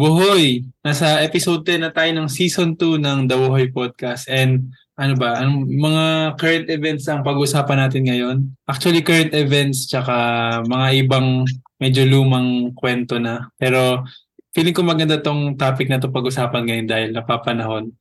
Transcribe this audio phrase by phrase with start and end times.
[0.00, 0.64] Buhoy!
[0.80, 4.32] Nasa episode 10 na tayo ng season 2 ng The Buhoy Podcast.
[4.32, 6.04] And ano ba, anong mga
[6.40, 8.48] current events ang pag-usapan natin ngayon?
[8.64, 10.16] Actually, current events tsaka
[10.64, 11.44] mga ibang
[11.76, 13.52] medyo lumang kwento na.
[13.60, 14.08] Pero
[14.56, 17.92] feeling ko maganda tong topic na to pag-usapan ngayon dahil napapanahon.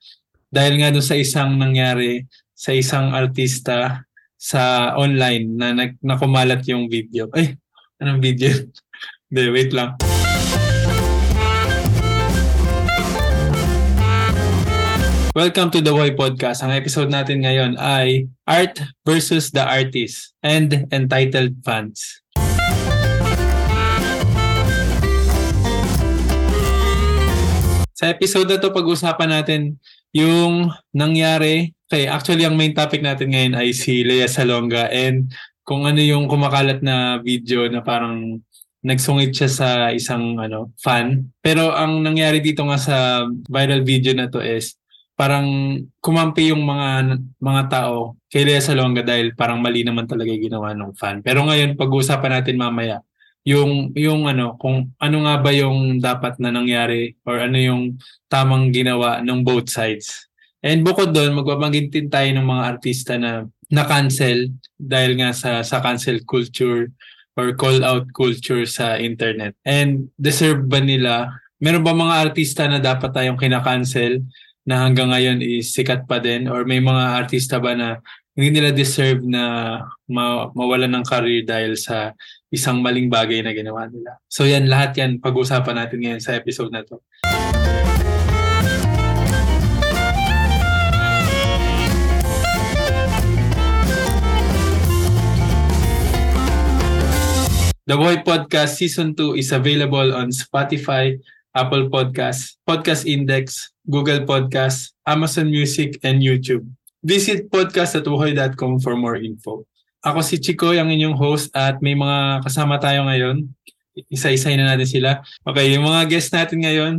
[0.47, 2.23] Dahil nga doon sa isang nangyari
[2.55, 4.07] sa isang artista
[4.39, 7.27] sa online na nag, nakumalat yung video.
[7.35, 7.59] Ay,
[7.99, 8.55] anong video?
[9.27, 9.99] Hindi, wait lang.
[15.39, 16.67] Welcome to the Why Podcast.
[16.67, 18.75] Ang episode natin ngayon ay Art
[19.07, 22.19] versus the Artist and Entitled Fans.
[27.95, 29.79] Sa episode na to, pag-usapan natin
[30.11, 31.71] yung nangyari.
[31.87, 35.31] Okay, actually, ang main topic natin ngayon ay si Lea Salonga and
[35.63, 38.43] kung ano yung kumakalat na video na parang
[38.83, 41.31] nagsungit siya sa isang ano fan.
[41.39, 44.78] Pero ang nangyari dito nga sa viral video na to is
[45.19, 50.47] parang kumampi yung mga mga tao kay Lea Salonga dahil parang mali naman talaga yung
[50.47, 51.19] ginawa ng fan.
[51.19, 53.03] Pero ngayon pag-uusapan natin mamaya
[53.43, 57.99] yung yung ano kung ano nga ba yung dapat na nangyari or ano yung
[58.31, 60.31] tamang ginawa ng both sides.
[60.63, 65.83] And bukod doon magbabanggit din tayo ng mga artista na na-cancel dahil nga sa sa
[65.83, 66.95] cancel culture
[67.35, 69.51] or call out culture sa internet.
[69.67, 71.27] And deserve ba nila?
[71.59, 74.23] Meron ba mga artista na dapat tayong kinakancel
[74.69, 77.97] na hanggang ngayon is sikat pa din or may mga artista ba na
[78.37, 82.13] hindi nila deserve na ma- mawalan ng career dahil sa
[82.53, 84.21] isang maling bagay na ginawa nila.
[84.29, 87.01] So yan, lahat yan pag-usapan natin ngayon sa episode na to.
[97.89, 101.17] The Boy Podcast Season 2 is available on Spotify,
[101.53, 106.65] Apple Podcasts, Podcast Index, Google Podcasts, Amazon Music, and YouTube.
[107.01, 109.65] Visit podcast.buhoy.com for more info.
[110.03, 113.49] Ako si Chico, ang inyong host at may mga kasama tayo ngayon.
[114.07, 115.19] Isa-isay na natin sila.
[115.43, 116.93] Okay, yung mga guest natin ngayon,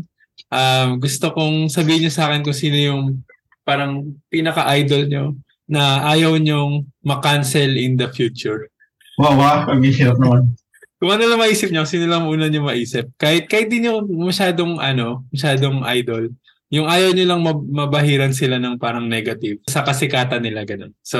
[0.52, 3.24] um, gusto kong sabihin niyo sa akin kung sino yung
[3.64, 5.24] parang pinaka-idol nyo
[5.70, 8.68] na ayaw nyong makancel in the future.
[9.16, 10.58] Wow, wow, ang hirap naman.
[11.00, 13.08] Kung ano lang maisip nyo, sino lang una nyo maisip.
[13.16, 16.28] Kahit, kahit di nyo masyadong, ano, masyadong idol,
[16.68, 20.92] yung ayaw nyo lang mab- mabahiran sila ng parang negative sa kasikatan nila, ganun.
[21.00, 21.18] So,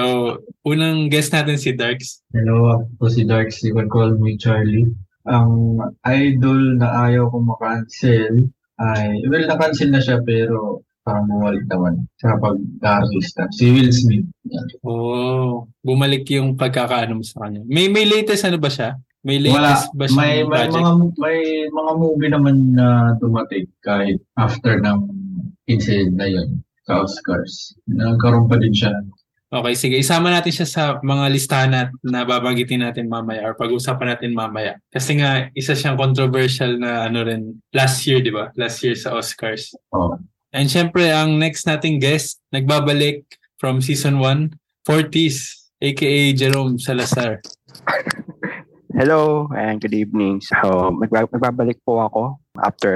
[0.69, 2.21] unang guest natin si Darks.
[2.37, 3.65] Hello, ako si Darks.
[3.65, 4.93] You can call me Charlie.
[5.25, 12.05] Ang idol na ayaw kong makancel ay, well, na-cancel na siya pero parang bumalik naman
[12.21, 13.49] sa pag-artista.
[13.51, 14.29] Si Will Smith.
[14.85, 17.65] Oh, bumalik yung pagkakaano mo sa kanya.
[17.65, 19.01] May may latest ano ba siya?
[19.21, 20.81] May Wala, latest ba siyang may, may project?
[20.81, 21.39] mga may
[21.69, 22.87] mga movie naman na
[23.21, 25.13] dumating kahit after ng
[25.69, 27.77] incident na yun sa Oscars.
[27.85, 28.97] Nagkaroon pa din siya.
[29.51, 29.97] Okay, sige.
[29.99, 34.79] Isama natin siya sa mga listahan na, na babanggitin natin mamaya or pag-usapan natin mamaya.
[34.95, 38.55] Kasi nga, isa siyang controversial na ano rin last year, di ba?
[38.55, 39.75] Last year sa Oscars.
[39.91, 40.15] Oh.
[40.55, 43.27] And syempre, ang next nating guest, nagbabalik
[43.59, 44.55] from season 1,
[44.87, 47.43] Fortis, aka Jerome Salazar.
[49.01, 50.45] Hello and good evening.
[50.45, 52.93] So, magba- magbabalik po ako after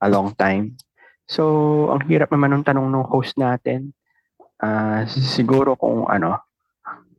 [0.00, 0.80] a long time.
[1.28, 3.92] So, ang hirap naman ng tanong ng host natin.
[4.56, 6.40] Ah, siguro kung ano,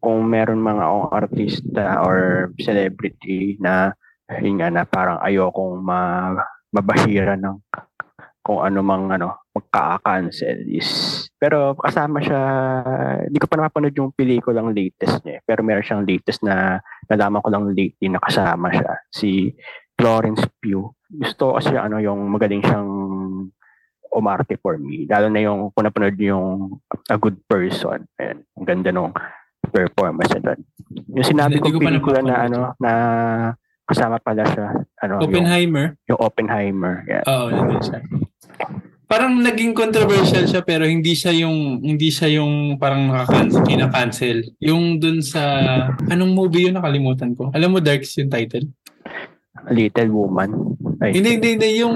[0.01, 3.93] kung meron mga o artista or celebrity na
[4.41, 6.33] yun na parang ayokong ma
[6.73, 7.61] mabahira ng
[8.41, 10.89] kung ano mang ano magka-cancel is
[11.37, 12.41] pero kasama siya
[13.29, 15.41] hindi ko pa napapanood yung pelikulang latest niya eh.
[15.45, 19.51] pero meron siyang latest na nalaman ko lang lately na kasama siya si
[19.95, 22.89] Florence Pugh gusto ko kasi ano yung magaling siyang
[24.13, 26.77] umarte for me lalo na yung kung napanood yung
[27.09, 29.13] A Good Person Ayan, ang ganda nung
[29.73, 30.59] performance niya doon
[31.17, 32.91] yung sinabi ko ko pelikula na ano na
[33.83, 34.67] kasama pala siya
[35.03, 35.85] ano yung, Oppenheimer.
[36.07, 37.23] yung Oppenheimer yeah.
[37.27, 37.99] Oo, nandun siya.
[39.13, 44.37] Parang naging controversial siya pero hindi siya yung hindi siya yung parang nakakancel, kina-cancel.
[44.57, 45.61] Yung dun sa
[46.09, 47.53] anong movie yun nakalimutan ko.
[47.53, 48.65] Alam mo Darks yung title?
[49.69, 50.49] Little Woman
[50.97, 51.69] Ay, Hindi, hindi, hindi.
[51.85, 51.93] Yung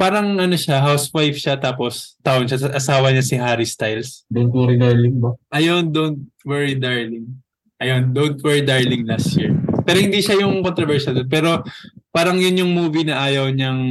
[0.00, 4.24] parang ano siya, housewife siya tapos taon siya, asawa niya si Harry Styles.
[4.32, 5.36] Don't worry, darling ba?
[5.52, 7.36] Ayun, Don't Worry Darling.
[7.76, 9.52] Ayun, Don't Worry Darling last year.
[9.84, 11.20] Pero hindi siya yung controversial.
[11.28, 11.60] Pero
[12.16, 13.82] parang yun yung movie na ayaw niyang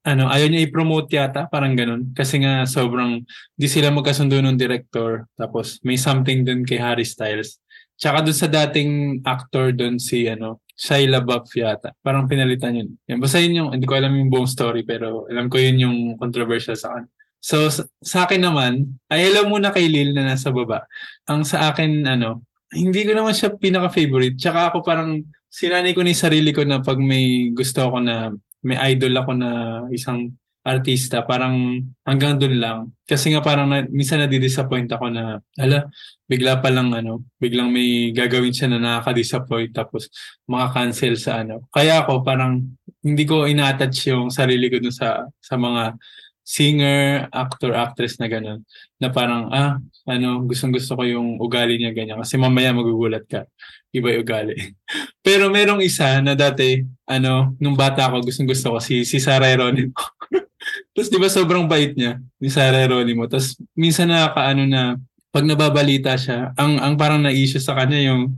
[0.00, 2.08] ano, ayaw niya i-promote yata, parang ganun.
[2.16, 3.20] Kasi nga sobrang
[3.52, 5.28] di sila magkasundo ng director.
[5.36, 7.60] Tapos may something dun kay Harry Styles.
[8.00, 11.92] Tsaka dun sa dating actor dun si ano, Shia LaBeouf yata.
[12.00, 12.96] Parang pinalitan yun.
[13.12, 15.96] Yan, basta yun yung, hindi ko alam yung buong story pero alam ko yun yung
[16.16, 17.04] controversial sa akin.
[17.40, 20.88] So, sa, sa akin naman, ay alam muna kay Lil na nasa baba.
[21.28, 22.40] Ang sa akin, ano,
[22.72, 24.40] hindi ko naman siya pinaka-favorite.
[24.40, 28.30] Tsaka ako parang sinanay ko ni sarili ko na pag may gusto ako na,
[28.62, 29.50] may idol ako na
[29.90, 32.78] isang artista, parang hanggang dun lang.
[33.08, 35.88] Kasi nga parang na, minsan nadi-disappoint ako na, ala,
[36.28, 40.12] bigla pa lang ano, biglang may gagawin siya na nakaka-disappoint tapos
[40.46, 41.66] maka-cancel sa ano.
[41.72, 45.96] Kaya ako parang hindi ko ina-attach yung sarili ko dun sa sa mga
[46.44, 48.60] singer, actor, actress na gano'n.
[48.98, 49.78] Na parang, ah,
[50.08, 52.18] ano, gustong gusto ko yung ugali niya ganyan.
[52.18, 53.46] Kasi mamaya magugulat ka.
[53.94, 54.56] Iba yung ugali.
[55.26, 59.50] Pero merong isa na dati, ano, nung bata ako, gustong gusto ko si, si Sarah
[59.50, 59.94] Eronimo.
[60.92, 63.24] Tapos di ba sobrang bait niya ni Sarah Eronimo.
[63.30, 64.82] Tapos minsan nakakaano na
[65.30, 68.34] pag nababalita siya, ang ang parang na-issue sa kanya yung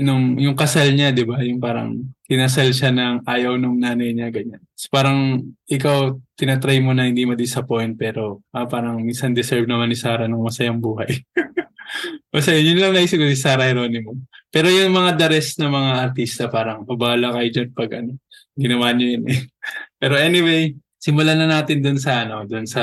[0.00, 1.38] nung yung kasal niya, 'di ba?
[1.42, 1.94] Yung parang
[2.26, 4.62] kinasal siya ng ayaw nung nanay niya ganyan.
[4.74, 9.98] So parang ikaw tinatry mo na hindi ma-disappoint pero ah, parang minsan deserve naman ni
[9.98, 11.22] Sarah ng masayang buhay.
[12.34, 14.18] Basta yun lang naisip ko si Sarah Geronimo.
[14.50, 18.18] Pero yung mga the rest na mga artista parang pabala kayo dyan pag ano,
[18.58, 19.40] ginawa niyo yun eh.
[20.00, 22.82] Pero anyway, simulan na natin dun sa ano, dun sa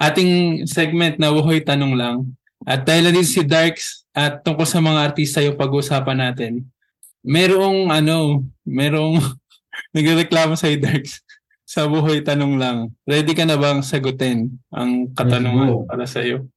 [0.00, 2.26] ating segment na Wuhoy Tanong Lang.
[2.64, 6.66] At dahil din si Darks at tungkol sa mga artista yung pag-uusapan natin,
[7.24, 9.20] merong ano, merong
[9.96, 11.24] nagreklamo sa Darks
[11.70, 12.78] sa buhay tanong lang.
[13.06, 16.50] Ready ka na bang sagutin ang katanungan para sa iyo?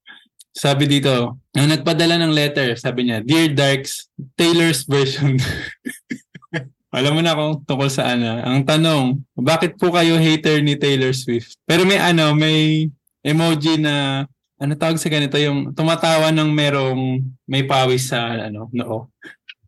[0.53, 5.37] Sabi dito, ang nagpadala ng letter, sabi niya, Dear Darks, Taylor's version.
[6.93, 8.45] Alam mo na kung tungkol saan na.
[8.45, 11.57] Ang tanong, bakit po kayo hater ni Taylor Swift?
[11.65, 12.89] Pero may ano, may
[13.25, 14.25] emoji na
[14.63, 17.01] ano tawag sa ganito yung tumatawa ng merong
[17.43, 19.11] may pawis sa ano noo.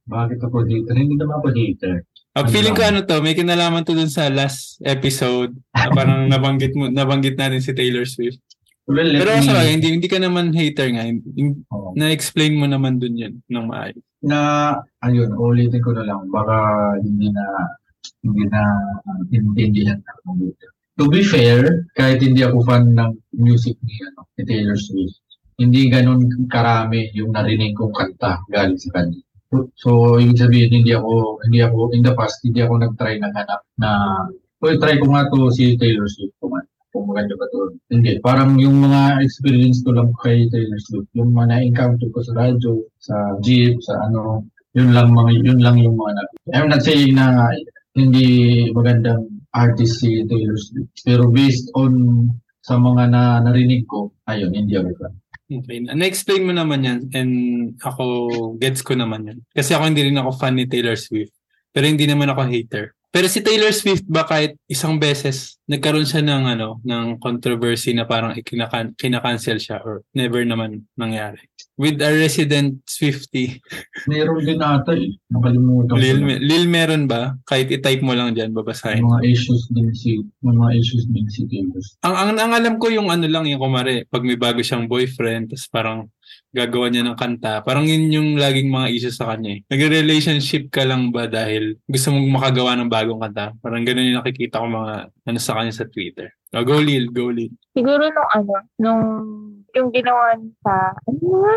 [0.08, 0.96] Bakit ako dito?
[0.96, 1.86] Hindi naman ako dito.
[2.32, 5.52] Ang Ano feeling ko ano to, may kinalaman to dun sa last episode.
[5.72, 8.40] na parang nabanggit mo nabanggit natin si Taylor Swift.
[8.86, 11.04] Well, Pero me, sa hindi hindi ka naman hater nga.
[11.74, 11.98] Oo.
[11.98, 14.00] Na-explain mo naman dun yun ng maayos.
[14.22, 16.54] na ayun, ulitin ko na lang baka
[17.02, 17.46] hindi na
[18.22, 18.62] hindi na
[19.06, 20.66] uh, intindihan ako dito.
[20.96, 25.20] To be fair, kahit hindi ako fan ng music ni, ano, ni Taylor Swift,
[25.60, 29.20] hindi ganun karami yung narinig kong kanta galing sa kanya.
[29.76, 33.62] So, ibig sabihin, hindi ako, hindi ako, in the past, hindi ako nag-try ng hanap
[33.80, 33.92] na,
[34.64, 37.76] uy, try ko nga to si Taylor Swift kung, ano, kung maganda ba to.
[37.92, 42.36] Hindi, parang yung mga experience ko lang kay Taylor Swift, yung mga na-encounter ko sa
[42.36, 46.84] radyo, sa jeep, sa ano, yun lang mga yun lang yung mga nag I'm not
[46.84, 47.48] saying na
[47.96, 48.28] hindi
[48.76, 50.92] magandang artist si Taylor Swift.
[51.08, 52.28] Pero based on
[52.62, 55.14] sa mga na narinig ko, ayun, hindi ako fan.
[55.46, 55.78] Okay.
[55.86, 57.34] Na-explain mo naman yan and
[57.80, 59.40] ako gets ko naman yan.
[59.54, 61.32] Kasi ako hindi rin ako fan ni Taylor Swift.
[61.70, 62.98] Pero hindi naman ako hater.
[63.16, 68.04] Pero si Taylor Swift ba kahit isang beses nagkaroon siya ng ano ng controversy na
[68.04, 71.48] parang ikinakan kinakancel siya or never naman nangyari.
[71.76, 73.60] With a resident Swiftie,
[74.08, 75.12] Meron din ata eh.
[75.28, 76.28] Nakalimutan Lil, ko.
[76.32, 76.36] na.
[76.40, 77.36] Lil meron ba?
[77.44, 79.04] Kahit i-type mo lang dyan, babasahin.
[79.04, 82.00] mga issues din si mga issues din si Swift.
[82.08, 85.52] Ang, ang, ang alam ko yung ano lang yung kumare, pag may bago siyang boyfriend,
[85.52, 86.00] tapos parang
[86.56, 87.60] gagawa niya ng kanta.
[87.68, 89.62] Parang yun yung laging mga issues sa kanya eh.
[89.68, 93.52] Nag-relationship ka lang ba dahil gusto mong makagawa ng bagong kanta?
[93.60, 96.32] Parang ganun yung nakikita ko mga ano sa kanya sa Twitter.
[96.56, 97.52] Oh, go Lil, go Lil.
[97.76, 99.04] Siguro nung ano, nung
[99.76, 101.56] yung ginawa niya sa, ano nga?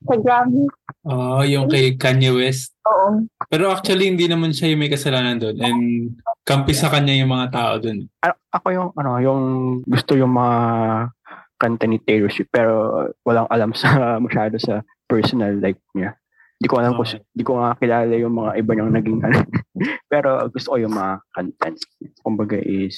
[0.00, 0.64] Sa Grammy.
[1.02, 2.76] Oh, yung kay Kanye West.
[2.84, 3.24] Oo.
[3.46, 5.56] Pero actually, hindi naman siya yung may kasalanan doon.
[5.58, 5.80] And
[6.42, 8.08] kampi sa kanya yung mga tao doon.
[8.20, 9.42] A- ako yung ano, yung
[9.84, 10.58] gusto yung mga
[11.56, 13.88] kanta ni Taylor Swift pero walang alam sa
[14.24, 16.16] masyado sa personal life niya.
[16.56, 17.20] Hindi ko alam kung Okay.
[17.32, 19.38] hindi ko nga kilala yung mga iba niyang naging ano.
[20.12, 21.66] pero gusto ko yung mga kanta.
[21.70, 21.86] niya.
[22.20, 22.96] Kumbaga is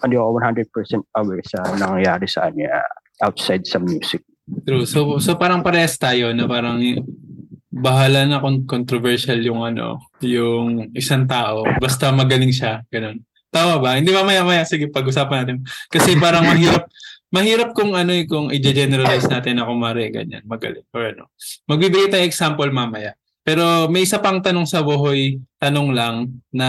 [0.00, 0.68] hindi ako 100%
[1.14, 2.82] aware sa nangyayari sa kanya
[3.22, 4.26] outside sa music.
[4.66, 4.84] True.
[4.84, 6.82] So so parang parehas tayo na parang
[7.72, 11.64] bahala na kung controversial yung ano, yung isang tao.
[11.80, 13.24] Basta magaling siya, ganun.
[13.48, 13.96] Tama ba?
[13.96, 15.56] Hindi mamaya maya sige pag-usapan natin.
[15.88, 16.84] Kasi parang mahirap
[17.32, 21.32] mahirap kung ano eh, kung i-generalize natin na kumare ganyan, magaling or ano.
[21.64, 23.16] Magbibigay tayo example mamaya.
[23.42, 26.68] Pero may isa pang tanong sa Bohoy, tanong lang na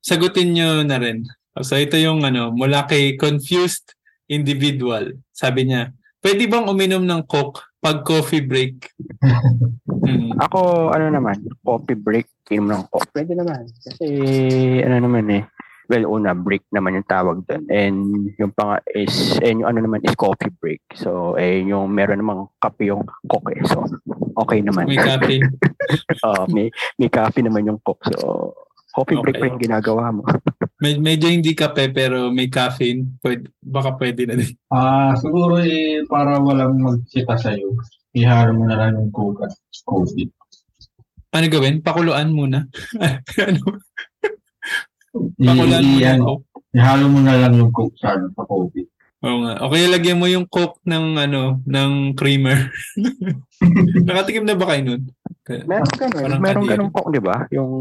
[0.00, 1.26] sagutin nyo na rin.
[1.60, 3.92] So ito yung ano, mula kay confused
[4.32, 5.12] individual.
[5.30, 5.92] Sabi niya,
[6.24, 8.76] pwede bang uminom ng Coke pag coffee break?
[10.02, 10.34] Hmm.
[10.34, 13.22] Ako, ano naman, coffee break, inom ng coffee.
[13.22, 13.70] Pwede naman.
[13.70, 14.06] Kasi,
[14.82, 15.46] ano naman eh,
[15.86, 17.64] well, una, break naman yung tawag doon.
[17.70, 17.98] And
[18.40, 20.82] yung pang is, and yung ano naman is coffee break.
[20.98, 23.62] So, eh, yung meron namang kape yung coke eh.
[23.68, 23.86] So,
[24.42, 24.90] okay naman.
[24.90, 25.38] May kape.
[26.26, 28.02] Oo, may, may coffee naman yung coke.
[28.08, 28.56] So,
[28.92, 29.40] Coffee break Okay.
[29.40, 30.22] pa yung ginagawa mo.
[30.84, 33.16] Med- medyo hindi kape pero may caffeine.
[33.18, 34.52] Pwede, baka pwede na din.
[34.68, 37.72] Ah, siguro eh, para walang magkita sa'yo,
[38.12, 39.54] ihalo mo na lang yung coke at
[39.88, 40.28] coffee.
[41.32, 41.80] Ano gawin?
[41.80, 42.68] Pakuluan muna.
[43.48, 43.60] ano?
[45.40, 45.78] Mo i- na
[46.12, 46.34] ano, ako.
[46.72, 48.84] ihalo mo na lang yung coke sa, sa coffee.
[49.22, 49.54] Oo nga.
[49.62, 52.74] O kaya lagyan mo yung coke ng ano, ng creamer.
[54.08, 55.02] Nakatikim na ba kayo nun?
[55.46, 56.22] Meron ganun.
[56.22, 57.36] Parang meron ganun coke, di ba?
[57.54, 57.72] Yung,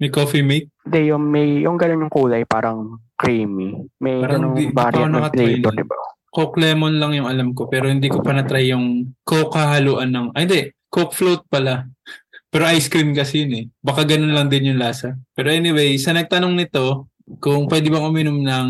[0.00, 0.72] May coffee mate?
[0.88, 3.84] hindi, yung may, yung ganun yung kulay, parang creamy.
[4.00, 5.96] May Parang pa variant ng flavor, di ba?
[6.32, 10.26] Coke lemon lang yung alam ko pero hindi ko pa na-try yung coke haluan ng...
[10.36, 11.84] Ay hindi, coke float pala.
[12.56, 13.64] Pero ice cream kasi yun eh.
[13.84, 15.12] Baka ganun lang din yung lasa.
[15.36, 17.10] Pero anyway, sa nagtanong nito,
[17.42, 18.68] kung pwede bang uminom ng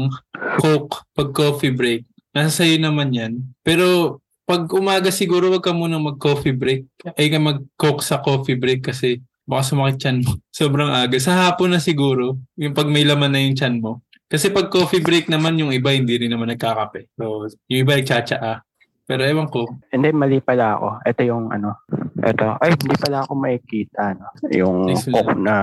[0.60, 3.32] coke pag coffee break, nasa sayo naman yan.
[3.60, 6.86] Pero pag umaga siguro wag ka muna mag-coffee break.
[7.18, 10.38] Ay ka mag-coke sa coffee break kasi baka sumakit chan mo.
[10.54, 11.18] Sobrang aga.
[11.18, 14.06] Sa hapon na siguro, yung pag may laman na yung chan mo.
[14.26, 17.14] Kasi pag coffee break naman, yung iba hindi rin naman nagkakape.
[17.14, 18.66] So, yung iba nagtsatsaa.
[19.06, 19.70] Pero ewan ko.
[19.94, 20.88] Hindi, mali pala ako.
[21.06, 21.78] Ito yung ano,
[22.18, 22.46] ito.
[22.58, 24.18] Ay, hindi pala ako makikita.
[24.18, 24.26] No?
[24.50, 25.56] Yung coke na,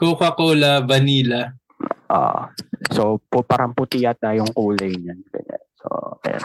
[0.00, 1.52] Coca-Cola, vanilla.
[2.10, 2.50] Ah
[2.92, 5.20] so, po, parang puti yata yung kulay niyan.
[5.28, 5.62] Ganyan.
[5.78, 5.88] So,
[6.26, 6.44] ayan.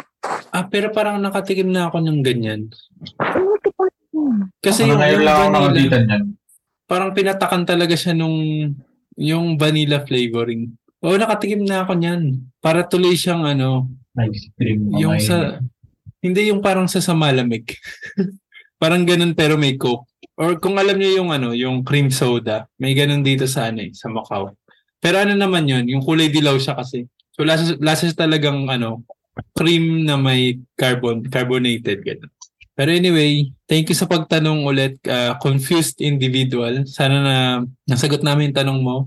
[0.52, 2.70] Ah, pero parang nakatikim na ako ng ganyan.
[4.62, 6.00] Kasi Ano yung, yung lang ako vanilla,
[6.86, 8.38] parang pinatakan talaga siya nung
[9.18, 10.72] yung vanilla flavoring.
[11.02, 12.22] Oo, nakatikim na ako niyan.
[12.62, 13.90] Para tuloy siyang ano,
[14.28, 14.92] Ice cream.
[14.94, 15.58] yung may- sa,
[16.22, 17.66] hindi yung parang sa sa malamig.
[18.82, 20.06] parang ganun pero may coke.
[20.38, 23.92] Or kung alam niyo yung ano, yung cream soda, may ganun dito sa ano eh,
[23.94, 24.54] sa Macau.
[25.02, 27.10] Pero ano naman yun, yung kulay dilaw siya kasi.
[27.34, 29.02] So lasa, lasa siya talagang ano,
[29.58, 32.30] cream na may carbon, carbonated ganun.
[32.78, 36.86] Pero anyway, thank you sa pagtanong ulit, uh, confused individual.
[36.88, 37.36] Sana na
[37.86, 39.06] nasagot namin yung tanong mo.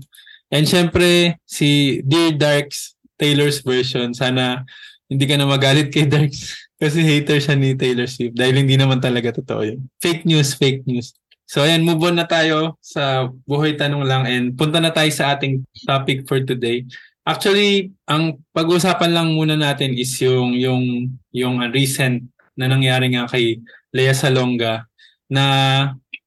[0.53, 4.63] And syempre, si Dear Darks, Taylor's version, sana
[5.09, 6.53] hindi ka na magalit kay Darks.
[6.81, 9.87] Kasi hater siya ni Taylor Swift dahil hindi naman talaga totoo yun.
[10.03, 11.15] Fake news, fake news.
[11.45, 15.37] So ayan, move on na tayo sa buhay tanong lang and punta na tayo sa
[15.37, 16.81] ating topic for today.
[17.25, 22.25] Actually, ang pag-uusapan lang muna natin is yung yung yung recent
[22.57, 23.61] na nangyari nga kay
[23.93, 24.89] Lea Salonga
[25.29, 25.43] na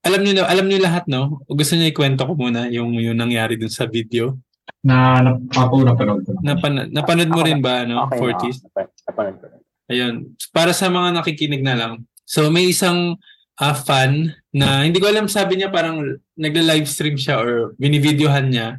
[0.02, 1.42] alam niyo alam niyo lahat no?
[1.50, 4.38] O gusto niyo ikwento ko muna yung yung nangyari dun sa video.
[4.86, 6.32] Na, na, ako napanood ko.
[6.38, 8.06] Napan, napanood mo rin ba ano?
[8.06, 8.58] Okay, 40s?
[8.78, 9.60] ah, napanood ko rin.
[9.90, 10.14] Ayun.
[10.54, 11.92] Para sa mga nakikinig na lang.
[12.22, 13.18] So may isang
[13.58, 18.78] ah, fan na hindi ko alam sabi niya parang nagla-livestream siya or binivideohan niya.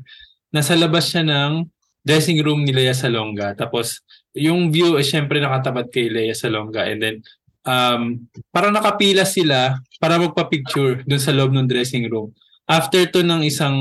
[0.49, 1.67] Nasa labas siya ng
[2.01, 3.53] dressing room ni Lea Salonga.
[3.53, 4.01] Tapos
[4.33, 7.15] yung view is syempre nakatapat kay Lea Salonga and then
[7.67, 12.31] um, parang nakapila sila para magpa-picture dun sa loob ng dressing room.
[12.69, 13.75] After to ng isang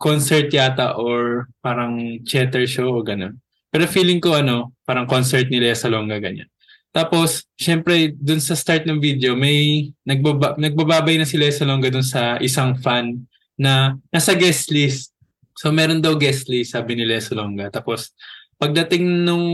[0.00, 3.38] concert yata or parang theater show o ganun.
[3.70, 6.50] Pero feeling ko ano, parang concert ni Lea Salonga ganyan.
[6.90, 12.02] Tapos, syempre, dun sa start ng video, may nagbaba, nagbababay na si Lea Salonga dun
[12.02, 13.14] sa isang fan
[13.54, 15.14] na nasa guest list.
[15.54, 17.70] So, meron daw guest list, sabi ni Lea Salonga.
[17.70, 18.10] Tapos,
[18.58, 19.46] pagdating nung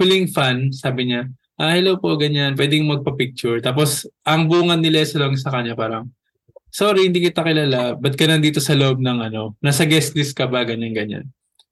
[0.00, 1.28] huling fan, sabi niya,
[1.60, 3.60] ah, hello po, ganyan, pwedeng magpa-picture.
[3.60, 6.08] Tapos, ang bungan ni Lea Salonga sa kanya parang,
[6.72, 8.00] sorry, hindi kita kilala.
[8.00, 9.60] Ba't ka nandito sa loob ng ano?
[9.60, 10.64] Nasa guest list ka ba?
[10.64, 11.24] Ganyan, ganyan.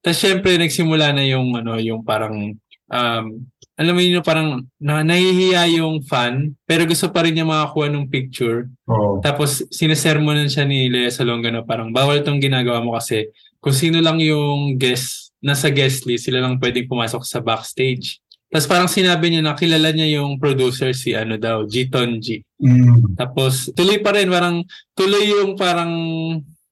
[0.07, 2.55] Tapos syempre nagsimula na yung ano, yung parang
[2.91, 7.93] um alam mo yun parang na, nahihiya yung fan pero gusto pa rin niya makakuha
[7.93, 8.73] ng picture.
[8.89, 9.21] Oo.
[9.21, 13.29] Tapos sinesermonan siya ni Lea Salonga na parang bawal tong ginagawa mo kasi
[13.61, 18.19] kung sino lang yung guest nasa guest list, sila lang pwedeng pumasok sa backstage.
[18.49, 22.41] Tapos parang sinabi niya na kilala niya yung producer si ano daw, Jiton G.
[22.63, 23.19] Mm.
[23.19, 24.65] Tapos tuloy pa rin parang
[24.97, 25.93] tuloy yung parang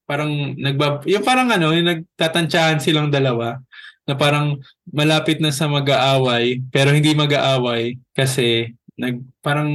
[0.08, 3.56] parang nagbab yung parang ano yung nagtatantsahan silang dalawa
[4.04, 4.60] na parang
[4.92, 9.70] malapit na sa mag-aaway pero hindi mag-aaway kasi nag parang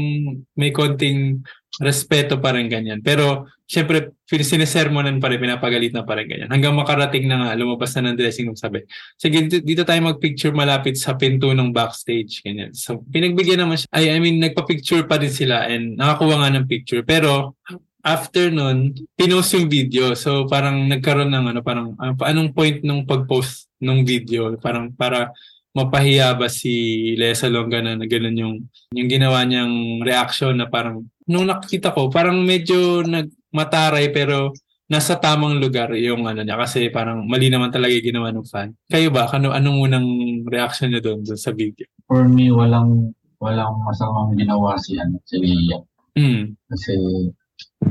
[0.56, 1.44] may konting
[1.80, 3.00] respeto pa rin ganyan.
[3.00, 6.50] Pero syempre sinesermonan pa rin, pinapagalit na pa rin ganyan.
[6.52, 8.84] Hanggang makarating na nga, lumabas na ng dressing room sabi.
[9.16, 12.42] Sige, dito, dito tayo mag-picture malapit sa pinto ng backstage.
[12.44, 12.76] Ganyan.
[12.76, 13.88] So, pinagbigyan naman siya.
[13.94, 17.06] Ay, I mean, nagpa-picture pa din sila and nakakuha nga ng picture.
[17.06, 17.56] Pero,
[18.04, 20.16] after nun, pinost yung video.
[20.16, 24.56] So, parang nagkaroon ng ano, parang, ah, anong point nung pag-post nung video?
[24.60, 25.32] Parang, para
[25.76, 28.56] mapahiya ba si Lea Salonga na, na ganun yung,
[28.96, 34.56] yung ginawa niyang reaction na parang, nung nakita ko, parang medyo nagmataray pero
[34.90, 38.74] nasa tamang lugar yung ano niya kasi parang mali naman talaga yung ginawa ng fan.
[38.90, 39.30] Kayo ba?
[39.30, 40.08] Ano, anong unang
[40.50, 41.86] reaction niyo doon, doon sa video?
[42.10, 45.80] For me, walang walang masamang ginawa si ano, si Leia.
[46.18, 46.58] Mm.
[46.68, 46.94] Kasi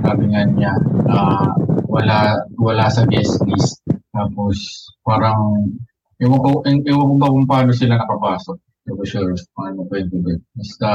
[0.09, 0.73] sabi nga niya,
[1.12, 1.53] ah,
[1.93, 3.85] wala wala sa guest list.
[4.09, 4.57] Tapos,
[5.05, 5.69] parang,
[6.17, 8.57] ewan ko, e- ewan ko ba kung paano sila nakapasok.
[8.57, 10.33] Hindi ko sure paano pwede ba.
[10.57, 10.88] Basta,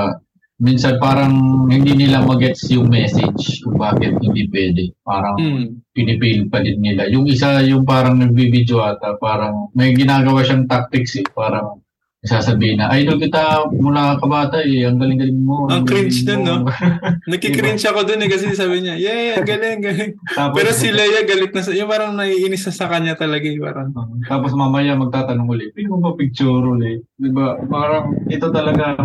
[0.58, 1.34] minsan parang
[1.70, 4.84] hindi nila magets yung message kung bakit hindi pwede.
[5.06, 5.66] Parang Hmm.
[5.94, 7.06] pinipil pa din nila.
[7.14, 11.28] Yung isa, yung parang nagbibideo ata, parang may ginagawa siyang tactics eh.
[11.38, 11.83] Parang
[12.24, 15.68] sasabihin na, idol kita mula kabata eh, ang galing-galing mo.
[15.68, 16.72] Ang cringe galing nun, mo."
[17.32, 20.16] Nakikringe ako dun eh kasi sabi niya, yeah, galing, galing.
[20.32, 23.60] Tapos, Pero si Leia galit na sa, yung parang naiinis na sa kanya talaga eh,
[23.60, 23.92] parang.
[24.24, 27.04] Tapos mamaya magtatanong ulit, pwede mo ba picture ulit?
[27.20, 27.60] Di ba?
[27.68, 28.96] Parang ito talaga,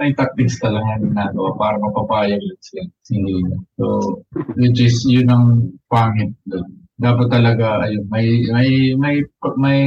[0.00, 2.84] may tactics talaga na ginagawa para mapapayag lang siya.
[3.04, 3.60] Si Lina.
[3.76, 4.24] So,
[4.56, 6.81] which is yun ang pangit doon.
[7.02, 9.16] Dapat talaga, ayun, may, may, may,
[9.58, 9.82] may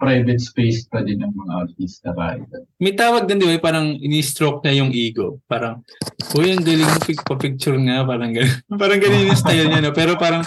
[0.00, 2.48] private space pa din ng mga artista kahit.
[2.80, 3.60] May tawag din, di ba?
[3.60, 5.44] Parang ini-stroke niya yung ego.
[5.44, 5.84] Parang,
[6.32, 8.00] uy, ang galing mo pic- pa-picture nga.
[8.08, 8.56] Parang ganun.
[8.80, 9.92] parang ganun yung style niya, no?
[9.92, 10.40] Pero parang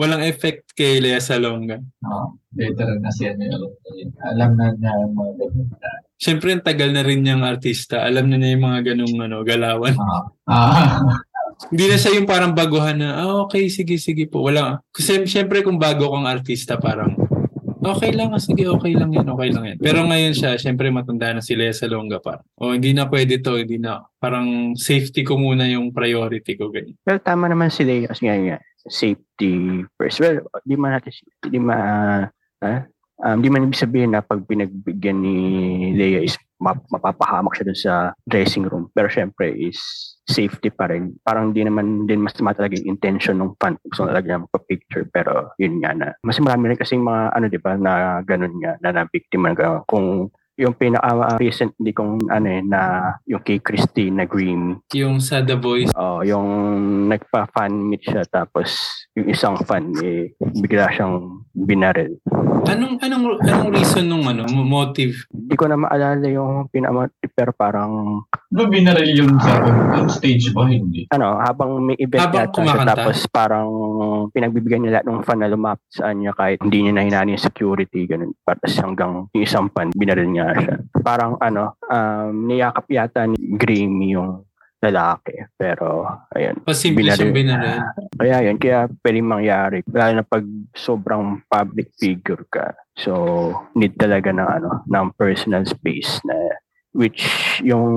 [0.00, 1.84] walang effect kay Lea Salonga.
[2.00, 3.60] Uh, better na siya niya.
[4.32, 5.68] Alam na niya ang mga ganun.
[6.16, 8.06] Siyempre, ang tagal na rin niyang artista.
[8.06, 9.92] Alam na niya yung mga ganung ano, galawan.
[10.00, 11.12] Ah, ah,
[11.70, 14.42] Hindi na siya yung parang baguhan na, ah, okay, sige, sige po.
[14.42, 14.82] Wala.
[14.90, 17.14] Kasi siyempre kung bago kang artista, parang,
[17.82, 19.78] okay lang, ah, sige, okay lang yan, okay lang yan.
[19.78, 23.58] Pero ngayon siya, siyempre matanda na si Lea Salonga parang, oh, hindi na pwede to,
[23.58, 24.02] hindi na.
[24.18, 26.98] Parang safety ko muna yung priority ko, ganyan.
[27.06, 30.18] Well, tama naman sila eh, kasi nga, nga safety first.
[30.18, 31.12] Well, di man natin,
[31.46, 31.76] di ma,
[32.62, 32.82] ah,
[33.22, 35.36] um, di man ibig sabihin na pag pinagbigyan ni
[35.94, 37.94] Leia is map, mapapahamak siya dun sa
[38.30, 38.88] dressing room.
[38.94, 39.78] Pero syempre is
[40.22, 41.18] safety pa rin.
[41.26, 43.74] Parang di naman din mas talaga yung intention ng fan.
[43.82, 45.04] Gusto na talaga niya magpa-picture.
[45.10, 46.08] Pero yun nga na.
[46.22, 49.82] Mas marami rin kasi mga ano di ba na ganun nga na na-biktima nga.
[49.90, 52.80] Kung yung pinaka-recent di kong ano eh, na
[53.24, 56.46] yung kay Christina Green Yung sa The Voice, Oh, yung
[57.08, 58.68] nagpa-fan meet siya tapos
[59.12, 62.16] yung isang fan eh bigla siyang binaril.
[62.62, 65.24] anong, anong, anong reason nung ano, mo- motive?
[65.28, 69.56] Hindi ko na maalala yung pinaka pero parang Ba binaril yun sa
[69.94, 70.64] on stage ba?
[70.64, 71.08] Hindi.
[71.08, 72.90] ano, habang may event Habang yata siya, kumakanta?
[72.94, 73.68] tapos parang
[74.30, 78.04] pinagbibigyan niya lahat ng fan na lumapit sa kanya kahit hindi niya nahinani yung security,
[78.04, 78.32] ganun.
[78.42, 80.76] Tapos hanggang yung isang fan, binaril niya siya.
[81.00, 84.42] Parang ano, um, niyakap yata ni Grammy yung
[84.82, 85.46] lalaki.
[85.54, 86.02] Pero,
[86.34, 86.58] ayun.
[86.66, 87.78] Pasimple siyang binaril.
[88.18, 89.78] Kaya yun, kaya pwedeng mangyari.
[89.86, 90.42] Lalo na pag
[90.74, 92.74] sobrang public figure ka.
[92.98, 93.12] So,
[93.78, 96.34] need talaga ng ano, ng personal space na
[96.92, 97.24] which
[97.64, 97.88] yung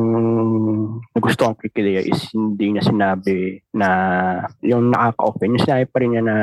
[1.11, 3.89] nagustuhan ko kay Kilea is hindi niya sinabi na
[4.63, 5.59] yung nakaka-open.
[5.59, 6.37] Yung sinabi pa rin niya na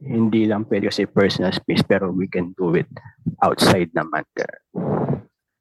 [0.00, 2.88] hindi lang pwede kasi personal space pero we can do it
[3.44, 4.24] outside naman.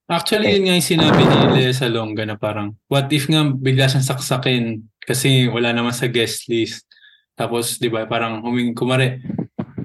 [0.10, 4.02] Actually, yun nga yung sinabi ni Lea Salonga na parang, what if nga bigla siyang
[4.10, 6.90] saksakin kasi wala naman sa guest list.
[7.38, 9.22] Tapos, di ba, parang huming kumare.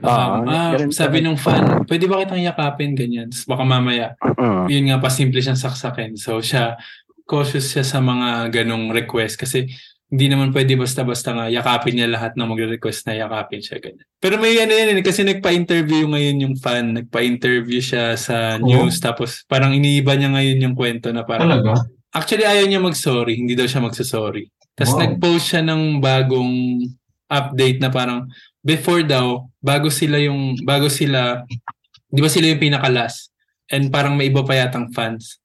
[0.00, 2.92] Ah, Um, ah, sabi nung fan, pwede ba kitang yakapin?
[2.92, 3.28] Ganyan.
[3.32, 4.64] Tapos baka mamaya, Mm.
[4.68, 6.16] yun nga, pasimple siyang saksakin.
[6.16, 6.76] So, siya,
[7.24, 9.68] cautious siya sa mga ganong request kasi
[10.14, 13.82] hindi naman pwede basta-basta nga yakapin niya lahat na magre-request na yakapin siya.
[13.82, 14.06] Ganyan.
[14.22, 16.94] Pero may ano yan, eh, kasi nagpa-interview ngayon yung fan.
[16.94, 18.62] Nagpa-interview siya sa Oo.
[18.62, 19.02] news.
[19.02, 21.82] Tapos parang iniiba niya ngayon yung kwento na parang Talaga?
[22.14, 23.42] Actually, ayaw niya mag-sorry.
[23.42, 24.46] Hindi daw siya magsasorry.
[24.78, 25.02] Tapos Wow.
[25.02, 26.54] nag-post siya ng bagong
[27.26, 28.30] update na parang
[28.62, 31.42] before daw, bago sila yung, bago sila,
[32.06, 33.34] di ba sila yung pinaka-last?
[33.66, 35.42] And parang may iba pa yatang fans.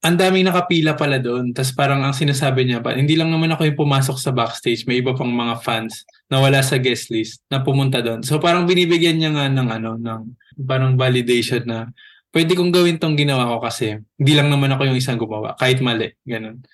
[0.00, 1.52] Ang daming nakapila pala doon.
[1.52, 4.88] Tapos parang ang sinasabi niya pa, hindi lang naman ako yung pumasok sa backstage.
[4.88, 8.24] May iba pang mga fans na wala sa guest list na pumunta doon.
[8.24, 10.20] So parang binibigyan niya nga ng ano, ng
[10.64, 11.92] parang validation na
[12.32, 15.52] pwede kong gawin tong ginawa ko kasi hindi lang naman ako yung isang gumawa.
[15.60, 16.08] Kahit mali.
[16.24, 16.64] Ganun.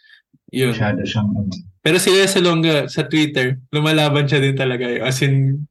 [0.55, 0.71] Yun.
[0.71, 1.51] Masyado siyang ano.
[1.83, 4.87] Pero si Lea Salonga sa Twitter, lumalaban siya din talaga.
[4.87, 5.03] eh.
[5.03, 5.67] As in,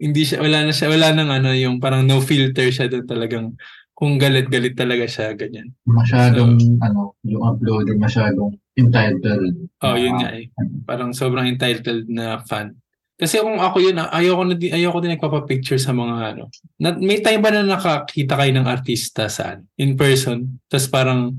[0.00, 3.46] hindi siya, wala na siya, wala nang ano, yung parang no filter siya doon talagang
[3.94, 5.70] kung galit-galit talaga siya, ganyan.
[5.86, 9.70] masyadong ano, yung upload masyadong entitled.
[9.86, 10.50] Oh, yun nga eh.
[10.82, 12.74] Parang sobrang entitled na fan.
[13.14, 16.50] Kasi kung ako yun, ah, ayoko na din, ayoko din nagpapa-picture sa mga ano.
[16.82, 19.70] Na, may time ba na nakakita kayo ng artista saan?
[19.78, 20.58] In person?
[20.66, 21.30] Tapos parang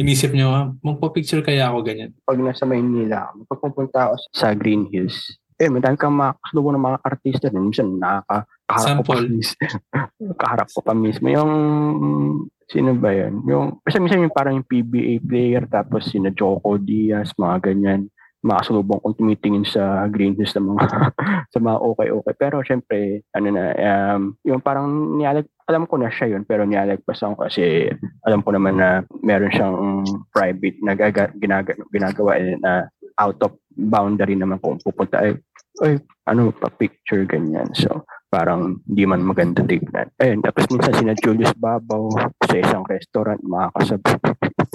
[0.00, 2.16] inisip nyo, ah, magpa-picture kaya ako ganyan.
[2.24, 6.98] pag nasa Maynila, pag pupunta ako sa Green Hills, eh, madami kang makasalubong ng mga
[7.04, 7.68] artista din.
[7.68, 8.00] Minsan,
[8.68, 9.28] nakakaharap ko pa Sample.
[9.32, 9.56] mismo.
[10.40, 11.26] Kaharap ko pa mismo.
[11.32, 11.52] Yung,
[12.68, 13.40] sino ba yan?
[13.48, 18.12] Yung, basta minsan yung parang yung PBA player, tapos sina Joko Diaz, mga ganyan.
[18.38, 20.86] Makasalubong kong tumitingin sa Green Hills ng mga,
[21.52, 22.34] sa mga okay-okay.
[22.38, 27.34] Pero syempre, ano na, um, yung parang nialag, alam ko na siya yun, pero nialagpasan
[27.34, 27.90] ko kasi
[28.22, 29.76] alam ko naman na meron siyang
[30.30, 32.86] private na gaga, ginaga, ginagawa eh, na
[33.18, 35.34] out of boundary naman kung pupunta ay,
[35.82, 35.98] ay
[36.30, 37.66] ano pa picture ganyan.
[37.74, 40.08] So, parang hindi man maganda tignan.
[40.20, 42.12] Ayun, tapos minsan sina Julius Babaw
[42.44, 44.12] sa isang restaurant, makakasabi.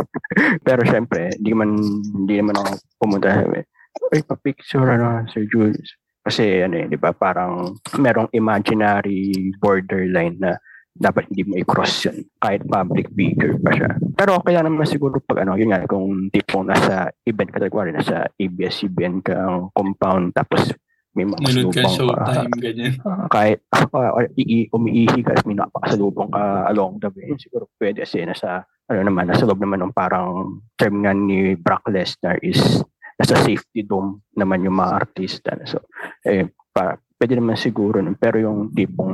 [0.68, 1.78] Pero syempre, hindi man,
[2.18, 3.46] hindi naman ako pumunta sa
[4.13, 5.94] ay, pa-picture, ano, Sir Julius.
[6.26, 10.58] Kasi, ano eh, di ba, parang merong imaginary borderline na
[10.94, 13.92] dapat hindi mo i-cross yun kahit public figure pa siya.
[14.13, 18.30] Pero okay lang naman siguro pag ano, yun nga, kung tipong nasa event ka, nasa
[18.38, 20.70] ABS-CBN ka ang compound tapos
[21.13, 22.93] may mga Nunod ka showtime, ganyan.
[23.06, 27.69] Ah, kahit uh, or ii, umiihi ka at may nakakasalubong ka along the way, siguro
[27.78, 32.41] pwede kasi nasa, ano naman, nasa loob naman ng parang term nga ni Brock Lesnar
[32.41, 32.82] is
[33.17, 35.54] nasa safety dome naman yung mga artista.
[35.69, 35.86] So,
[36.26, 39.13] eh, para, pwede naman siguro, pero yung tipong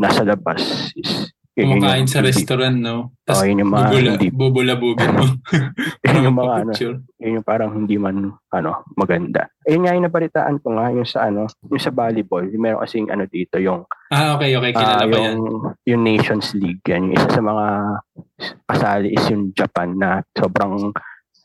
[0.00, 3.18] nasa labas is Kumakain yung sa restaurant, no?
[3.26, 5.24] Tapos Oh, yun yung mga bubula, hindi, bubula-bugin mo.
[6.06, 6.72] yun yung mga ano,
[7.18, 8.16] yun yung parang hindi man
[8.54, 9.50] ano maganda.
[9.66, 13.10] Ayun nga yung nabalitaan ko nga yung sa ano, yung sa volleyball, yung meron kasing
[13.10, 13.82] ano dito yung
[14.14, 14.74] Ah, okay, okay.
[14.74, 15.22] Kilala ko yan.
[15.22, 15.42] yung
[15.86, 17.10] yung Nations League yan.
[17.10, 17.66] Yung isa sa mga
[18.70, 20.94] kasali is yung Japan na sobrang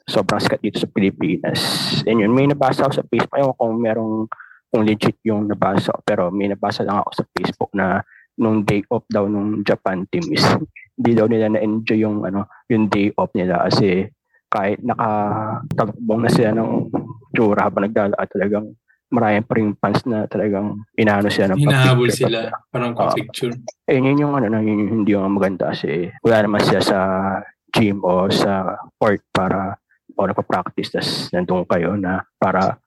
[0.05, 1.59] sobrang sikat dito sa Pilipinas.
[2.05, 3.41] And yun, may nabasa ako sa Facebook.
[3.41, 4.29] Ko kung merong
[4.69, 8.01] kung legit yung nabasa pero may nabasa lang ako sa Facebook na
[8.35, 10.43] nung day off daw nung Japan team is
[10.95, 14.07] hindi daw nila na-enjoy yung ano yung day off nila kasi
[14.51, 16.91] kahit nakatalbong na sila ng
[17.35, 18.71] tsura habang nagdala talagang
[19.11, 22.51] marami pa rin fans na talagang inaano sila ng Hinahabol sila.
[22.73, 23.13] Parang Ah.
[23.13, 23.53] picture.
[23.85, 26.99] eh, yun yung ano, no, yun yung hindi yung maganda kasi wala naman siya sa
[27.69, 29.77] gym o sa court para
[30.15, 32.79] o nagpa-practice tas nandun kayo na para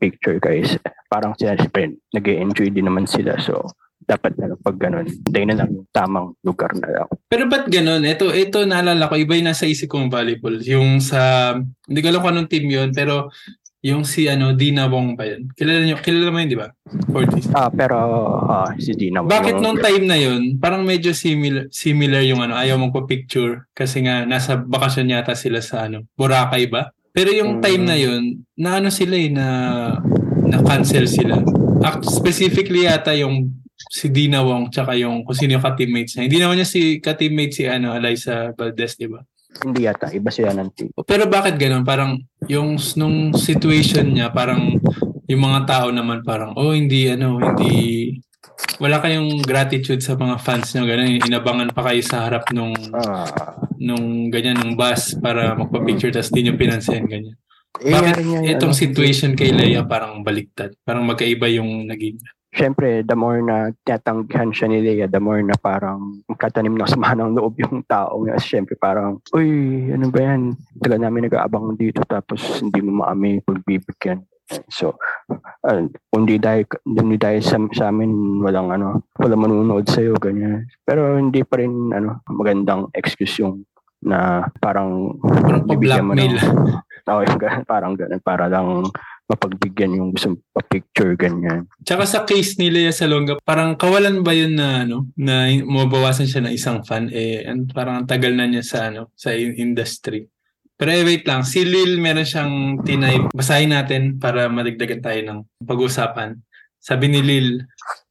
[0.00, 0.78] picture guys.
[1.10, 3.36] Parang sila siyempre nag enjoy din naman sila.
[3.36, 3.68] So,
[4.04, 7.08] dapat na pag ganun, dahil na lang yung tamang lugar na lang.
[7.26, 8.06] Pero ba't ganun?
[8.06, 10.60] Ito, ito naalala ko, iba yung nasa isip kong volleyball.
[10.62, 11.54] Yung sa,
[11.88, 13.32] hindi ko alam kung anong team yun, pero
[13.82, 15.46] yung si ano, Dina Wong ba yun?
[15.54, 16.70] Kilala, nyo, kilala mo yun, di ba?
[17.10, 17.50] 40s.
[17.54, 17.98] Ah, pero
[18.46, 19.22] ah, si Dina.
[19.22, 23.66] Bakit yung- nung time na yun, parang medyo similar, similar yung ano, ayaw mong picture
[23.74, 26.90] kasi nga nasa bakasyon yata sila sa ano, Boracay ba?
[27.14, 27.62] Pero yung Mm.
[27.62, 28.22] time na yun,
[28.54, 29.46] na ano sila eh, na,
[30.46, 31.40] na cancel sila.
[31.82, 36.24] Act- specifically yata yung si Dina Wong tsaka yung kung sino yung ka-teammates niya.
[36.26, 39.22] Hindi naman niya si ka-teammate si ano, Eliza Valdez, di ba?
[39.56, 40.88] Hindi yata, iba sila ng team.
[41.08, 41.80] Pero bakit ganun?
[41.80, 44.76] Parang yung nung situation niya, parang
[45.26, 48.14] yung mga tao naman parang, oh, hindi, ano, hindi,
[48.78, 51.18] wala kayong gratitude sa mga fans niyo, ganun.
[51.24, 56.46] Inabangan pa kayo sa harap nung, Ah, nung ganyan, nung bus para magpa-picture, tapos di
[56.46, 57.34] nyo pinansin, ganyan.
[57.80, 60.72] eh, Bakit yan yung, Itong ano, situation kay Leia parang baliktad.
[60.84, 62.16] Parang magkaiba yung naging.
[62.56, 67.12] Siyempre, the more na tinatanggihan siya ni Leia, the more na parang katanim ng sama
[67.12, 68.40] ng loob yung tao niya.
[68.40, 70.56] Siyempre, parang, uy, ano ba yan?
[70.80, 74.24] Tagal namin nag-aabang dito tapos hindi mo maami pagbibigyan.
[74.72, 74.96] So,
[75.66, 75.84] uh,
[76.16, 80.64] hindi dahil, hindi dahil sa, sa amin, walang ano, walang manunood sa'yo, ganyan.
[80.86, 83.66] Pero hindi pa rin, ano, magandang excuse yung
[84.06, 86.40] na parang Parang bibigyan mo ng-
[87.10, 88.86] Oo, ganun, parang ganun, para lang
[89.26, 91.66] mapagbigyan yung gusto pa-picture, ganyan.
[91.82, 96.46] Tsaka sa case ni Lea Salonga, parang kawalan ba yun na ano, na mabawasan siya
[96.46, 100.30] ng isang fan eh an- parang ang tagal na niya sa ano, sa in- industry.
[100.76, 103.16] Pero eh, wait lang, si Lil meron siyang tinay.
[103.32, 106.36] Basahin natin para madagdagan tayo ng pag-usapan.
[106.78, 107.64] Sabi ni Lil,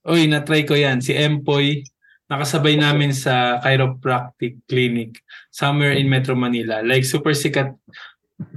[0.05, 1.01] Uy, na-try ko yan.
[1.01, 1.81] Si Empoy,
[2.29, 5.21] nakasabay namin sa chiropractic clinic
[5.53, 6.81] somewhere in Metro Manila.
[6.81, 7.73] Like super sikat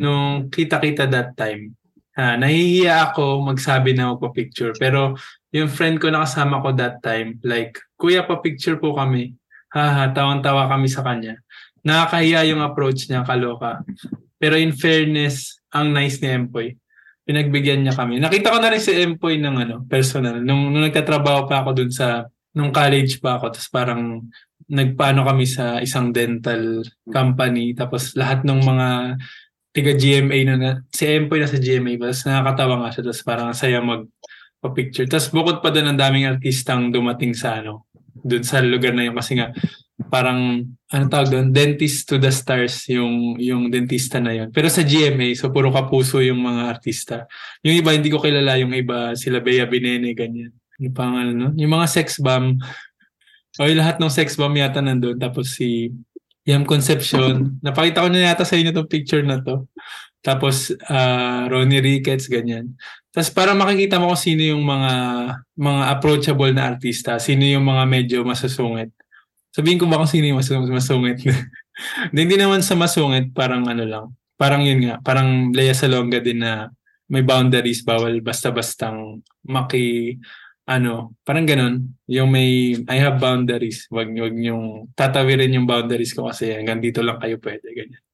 [0.01, 1.77] nung kita-kita that time.
[2.19, 4.75] Ah, nahihiya ako magsabi na magpa-picture.
[4.75, 5.15] Pero
[5.55, 9.39] yung friend ko nakasama ko that time, like, kuya pa-picture po kami.
[9.71, 11.39] Haha, tawang-tawa kami sa kanya.
[11.87, 13.87] Nakakahiya yung approach niya, kaloka.
[14.35, 16.75] Pero in fairness, ang nice ni Empoy.
[17.23, 18.19] Pinagbigyan niya kami.
[18.19, 20.43] Nakita ko na rin si Empoy ng ano, personal.
[20.43, 24.27] Nung, nung nagtatrabaho pa ako dun sa, nung college pa ako, tapos parang
[24.67, 27.79] nagpaano kami sa isang dental company.
[27.79, 28.89] Tapos lahat ng mga
[29.79, 33.03] tiga GMA na, na si Empoy na sa GMA tapos nakakatawa nga siya.
[33.07, 34.03] Tapos parang ang saya mag
[34.75, 37.87] picture tapos bukod pa doon ang daming artistang dumating sa ano
[38.27, 39.15] doon sa lugar na yun.
[39.15, 39.55] Kasi nga
[40.11, 41.47] parang ano tawag doon?
[41.55, 44.49] Dentist to the stars yung yung dentista na yun.
[44.51, 47.31] Pero sa GMA so puro kapuso yung mga artista.
[47.63, 48.59] Yung iba hindi ko kilala.
[48.59, 50.51] Yung iba sila Bea Binene ganyan.
[50.83, 51.49] Yung pang ano no?
[51.55, 52.59] yung mga sex bomb.
[53.59, 55.91] O lahat ng sex bomb yata nandun tapos si
[56.49, 57.61] Yam Concepcion.
[57.61, 59.69] Napakita ko na yata sa inyo itong picture na to.
[60.25, 62.73] Tapos ah, Ronnie Ricketts, ganyan.
[63.13, 64.93] Tapos para makikita mo kung sino yung mga
[65.53, 68.89] mga approachable na artista, sino yung mga medyo masusungit.
[69.53, 71.21] Sabihin ko ba kung sino yung mas- masungit?
[72.11, 74.07] Hindi hindi naman sa masungit, parang ano lang.
[74.35, 76.67] Parang yun nga, parang Lea Salonga din na
[77.07, 80.19] may boundaries, bawal basta-bastang maki
[80.69, 81.97] ano, parang ganun.
[82.05, 83.89] Yung may, I have boundaries.
[83.89, 87.73] Wag, wag yung tatawirin yung boundaries ko kasi hanggang dito lang kayo pwede.
[87.73, 88.05] Ganyan.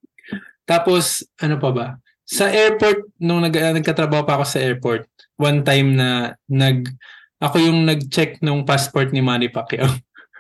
[0.63, 1.87] Tapos, ano pa ba?
[2.23, 6.95] Sa airport, nung nag, nagkatrabaho pa ako sa airport, one time na nag,
[7.43, 9.91] ako yung nag-check nung passport ni Manny Pacquiao.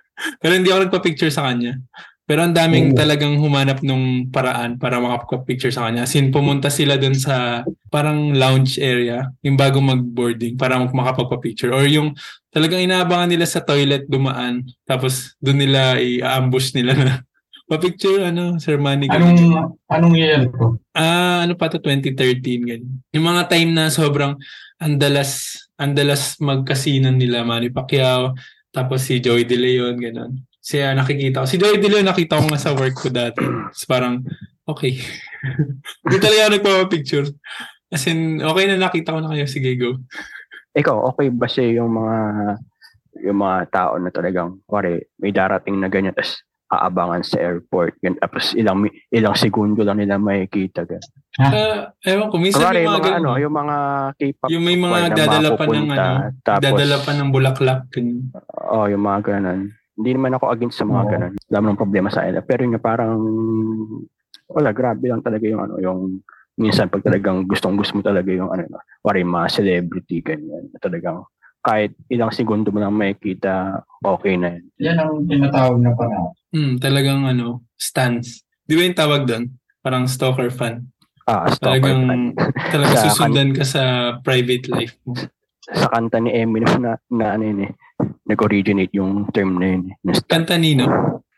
[0.40, 1.82] Pero hindi ako nagpa-picture sa kanya.
[2.24, 2.96] Pero ang daming Oo.
[2.96, 6.08] talagang humanap nung paraan para makapag-picture sa kanya.
[6.08, 7.60] As in, pumunta sila dun sa
[7.92, 11.68] parang lounge area, yung bago mag-boarding, para mak- makapagpa-picture.
[11.76, 12.16] Or yung
[12.48, 17.12] talagang inaabangan nila sa toilet dumaan, tapos dun nila i-ambush nila na
[17.68, 19.04] pa-picture, ano, Sir Manny.
[19.04, 19.36] ganun.
[19.36, 20.80] Anong, anong year to?
[20.96, 23.04] Ah, ano pa to 2013 ganyan.
[23.12, 24.32] Yung mga time na sobrang
[24.80, 28.32] andalas andalas magkasinan nila Manny Pacquiao,
[28.72, 30.40] tapos si Joey De Leon ganun.
[30.64, 31.46] Siya nakikita ko.
[31.46, 33.44] Si Joey De Leon nakita ko nga sa work ko dati.
[33.44, 34.24] Tapos parang
[34.64, 34.96] okay.
[36.08, 37.28] Hindi talaga ako nagpapa-picture.
[37.92, 39.44] As in, okay na nakita ko na kayo.
[39.44, 40.00] Sige, go.
[40.72, 42.16] Ikaw, okay ba siya yung mga
[43.22, 46.42] yung mga tao na talagang, wari, may darating na ganyan, tapos
[46.74, 50.82] aabangan sa airport, ganyan, tapos ilang ilang segundo lang nila makikita.
[50.82, 51.06] Ganyan.
[51.38, 53.76] Ah, ewan ko, minsan Kunwari, may yung mga, mga, ano, yung mga
[54.18, 57.80] K-pop yung may mga nagdadala pa ng ano, dadala pa ng bulaklak.
[57.94, 58.18] Ganyan.
[58.74, 59.60] oh, yung mga ganun.
[59.94, 61.10] Hindi naman ako against sa mga Oo.
[61.10, 61.32] ganun.
[61.38, 62.42] Wala namang problema sa akin.
[62.42, 63.14] Pero yung parang,
[64.50, 66.00] wala, grabe lang talaga yung ano, yung
[66.58, 70.70] minsan pag talagang gustong gusto mo talaga yung ano, no, wari mga celebrity, ganyan.
[70.78, 71.26] Talagang
[71.64, 74.64] kahit ilang segundo mo lang makikita, okay na yun.
[74.84, 76.32] Yan ang tinatawag na panahon.
[76.52, 78.44] Hmm, talagang ano, stance.
[78.68, 79.44] Di ba yung tawag doon?
[79.80, 80.84] Parang stalker fan.
[81.24, 82.22] Ah, stalker Talagang, fan.
[82.74, 83.82] talagang susundan ka sa
[84.20, 85.16] private life mo.
[85.64, 87.72] Sa kanta ni Eminem na, na ano yun eh,
[88.24, 89.82] nag-originate yung term na yun.
[90.00, 90.86] na st- Kanta nino?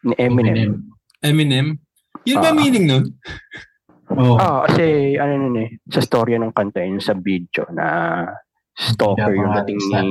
[0.03, 0.87] ni Eminem.
[1.19, 1.67] Eminem?
[2.23, 2.55] Yun ba Ah.
[2.55, 3.05] meaning nun?
[4.09, 4.35] Oo.
[4.37, 8.23] Ah, kasi ano nun eh, sa storya ng kanta yun sa video na
[8.73, 10.07] stalker yung dating ni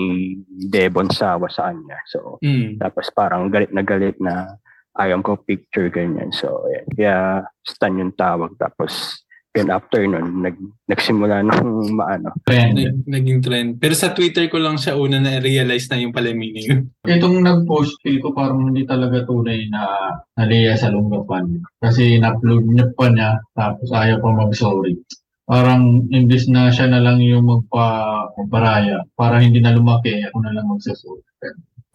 [0.67, 1.95] Devon Sawa sa kanya.
[2.05, 2.75] So, Hmm.
[2.75, 4.57] tapos parang galit na galit na
[4.93, 6.31] ayaw ko picture ganyan.
[6.31, 6.85] So, ayan.
[6.89, 7.15] Kaya
[7.61, 8.55] stan yung tawag.
[8.55, 9.23] Tapos,
[9.55, 10.59] yun after nun, nag,
[10.91, 12.35] nagsimula nung maano.
[12.43, 12.75] Trend.
[12.75, 13.69] Nag, naging trend.
[13.79, 16.91] Pero sa Twitter ko lang siya una na-realize na yung pala meaning.
[17.07, 21.63] Itong nag-post, feel ko parang hindi talaga tunay na naliya sa lunggapan.
[21.79, 24.99] Kasi in-upload niya pa niya, tapos ayaw pa mag-sorry.
[25.45, 30.51] Parang imbis na siya na lang yung magpa magparaya, para hindi na lumaki, ako na
[30.51, 31.23] lang magsasorry.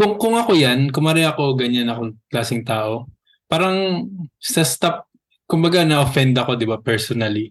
[0.01, 3.11] Kung, kung ako yan, kumari ako ganyan akong klaseng tao,
[3.51, 4.09] parang
[4.41, 5.10] sa stop,
[5.51, 7.51] kumbaga na-offend ako, di ba, personally.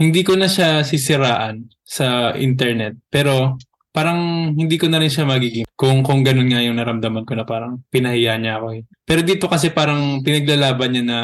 [0.00, 2.96] Hindi ko na siya sisiraan sa internet.
[3.12, 3.60] Pero
[3.94, 7.46] parang hindi ko na rin siya magiging kung kung ganun nga yung naramdaman ko na
[7.46, 8.82] parang pinahiya niya ako eh.
[9.06, 11.18] Pero dito kasi parang pinaglalaban niya na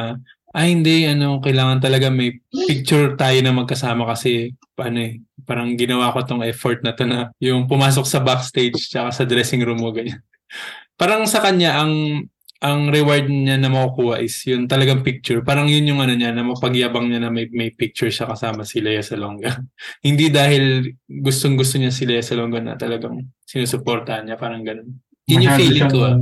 [0.54, 6.14] ay hindi ano kailangan talaga may picture tayo na magkasama kasi ano eh parang ginawa
[6.14, 9.90] ko tong effort na to na yung pumasok sa backstage tsaka sa dressing room mo
[9.90, 10.22] ganyan.
[11.00, 12.26] Parang sa kanya ang
[12.60, 15.40] ang reward niya na makukuha is yun talagang picture.
[15.40, 18.84] Parang yun yung ano niya na mapagyabang niya na may, may picture siya kasama si
[18.84, 19.64] Lea Salonga.
[20.06, 23.16] Hindi dahil gustong gusto niya si Lea Salonga na talagang
[23.48, 24.36] sinusuportahan niya.
[24.36, 24.92] Parang ganun.
[25.24, 25.98] Yun yung feeling ko.
[26.04, 26.16] ah.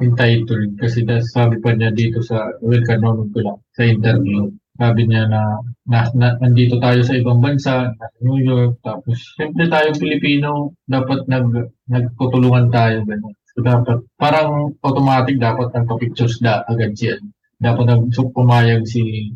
[0.00, 0.80] Entitled.
[0.80, 4.48] Kasi sabi pa niya dito sa, well, kanonon ko lang, sa interview.
[4.80, 9.68] Sabi niya na, na, na nandito tayo sa ibang bansa, nasa New York, tapos siyempre
[9.68, 13.04] tayong Pilipino, dapat nag, nagtutulungan tayo.
[13.04, 13.36] Ganun.
[13.52, 17.20] So, dapat, parang automatic dapat nagpa-pictures na agad siya.
[17.60, 19.32] Dapat nag so, pumayag si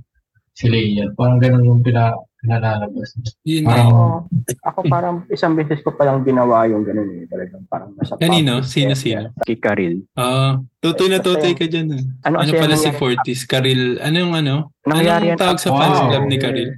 [0.57, 1.12] si Leia.
[1.12, 3.12] Parang ganun yung pina, pinalalabas.
[3.44, 3.92] Yun Parang, nga.
[3.92, 4.00] Ako,
[4.64, 7.29] ako parang isang beses ko palang ginawa yung ganun eh.
[7.29, 8.64] Talagang parang nasa Kanino?
[8.64, 9.37] Sino, sino?
[9.44, 10.09] Kay Karil.
[10.16, 11.92] Ah, tutoy na tutoy ka dyan.
[11.92, 12.02] ah.
[12.24, 13.44] Ano, Ano pala si Fortis?
[13.44, 14.72] Karil, ano yung ano?
[14.88, 15.76] Anong yan tawag sa Wow.
[15.76, 16.70] fans club ni Karil?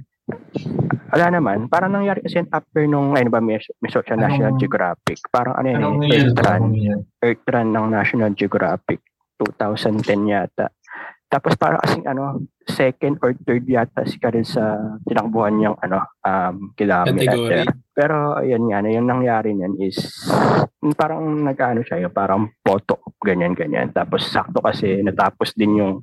[1.09, 1.65] Wala naman.
[1.67, 5.19] Parang nangyari kasi yun after nung, ano ba, may, may sa National Geographic.
[5.29, 6.21] Parang ano yun, eh?
[6.21, 6.63] Earth Run.
[7.21, 9.01] Earth Run ng National Geographic.
[9.39, 10.67] 2010 yata.
[11.29, 16.73] Tapos parang kasing ano, second or third yata si Karel sa tinakbuhan niyang ano, um,
[16.73, 17.69] kilometer.
[17.93, 20.25] Pero ayun nga, yung nangyari niyan is
[20.97, 23.93] parang nag-ano siya, yung parang photo, ganyan-ganyan.
[23.93, 25.93] Tapos sakto kasi natapos din yung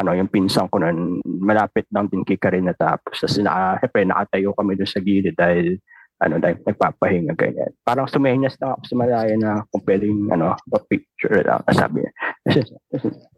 [0.00, 3.20] ano, yung pinsan ko nun, malapit lang din kay Karin natapos.
[3.20, 5.76] Tapos naka, syempre, nakatayo kami doon sa gilid dahil
[6.20, 7.72] ano, dahil nagpapahinga ganyan.
[7.80, 10.56] Parang sumenyas na ako sa malaya na kung pwedeng ano,
[10.88, 11.64] picture lang.
[11.72, 12.12] Sabi niya.
[12.44, 12.58] Kasi,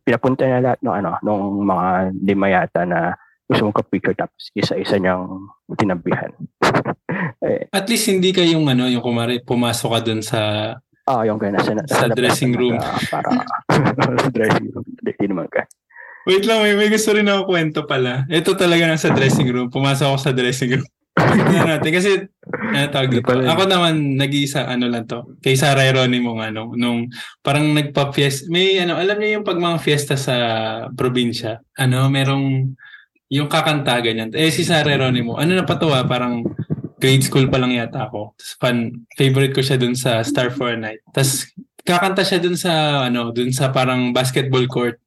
[0.03, 1.87] pinapunta na lahat ng ano, nung mga
[2.23, 3.15] lima yata na
[3.47, 5.47] gusto mong ka-picture tapos isa-isa niyang
[5.79, 6.31] tinabihan.
[7.47, 10.41] eh, At least hindi ka yung ano, yung kumari, pumasok ka dun sa
[11.07, 11.63] ah, yung ganyan.
[11.63, 12.77] Sa, Sa labas dressing na room.
[12.79, 13.29] naka- Para,
[14.19, 14.87] sa dressing room.
[14.87, 15.63] Hindi naman ka.
[16.23, 18.23] Wait lang, may, may gusto rin ako kwento pala.
[18.31, 19.69] Ito talaga nasa dressing room.
[19.73, 20.91] Pumasok ako sa dressing room.
[21.69, 21.91] Natin.
[21.93, 22.11] Kasi,
[22.47, 23.27] ano tawag dito?
[23.27, 25.37] Ako naman, nag-iisa, ano lang to.
[25.43, 27.11] Kay Sarah Geronimo, ano, nung
[27.45, 28.49] parang nagpa-fiesta.
[28.49, 30.35] May, ano, alam niyo yung pag mga fiesta sa
[30.95, 32.71] probinsya, ano, merong,
[33.33, 34.33] yung kakanta, ganyan.
[34.33, 36.47] Eh, si Sarah Geronimo, ano napatuwa, parang
[37.03, 38.39] grade school pa lang yata ako.
[38.39, 38.79] Tapos fan,
[39.19, 41.03] favorite ko siya dun sa Star for a Night.
[41.11, 41.51] Tapos,
[41.83, 45.03] kakanta siya dun sa, ano, dun sa parang basketball court.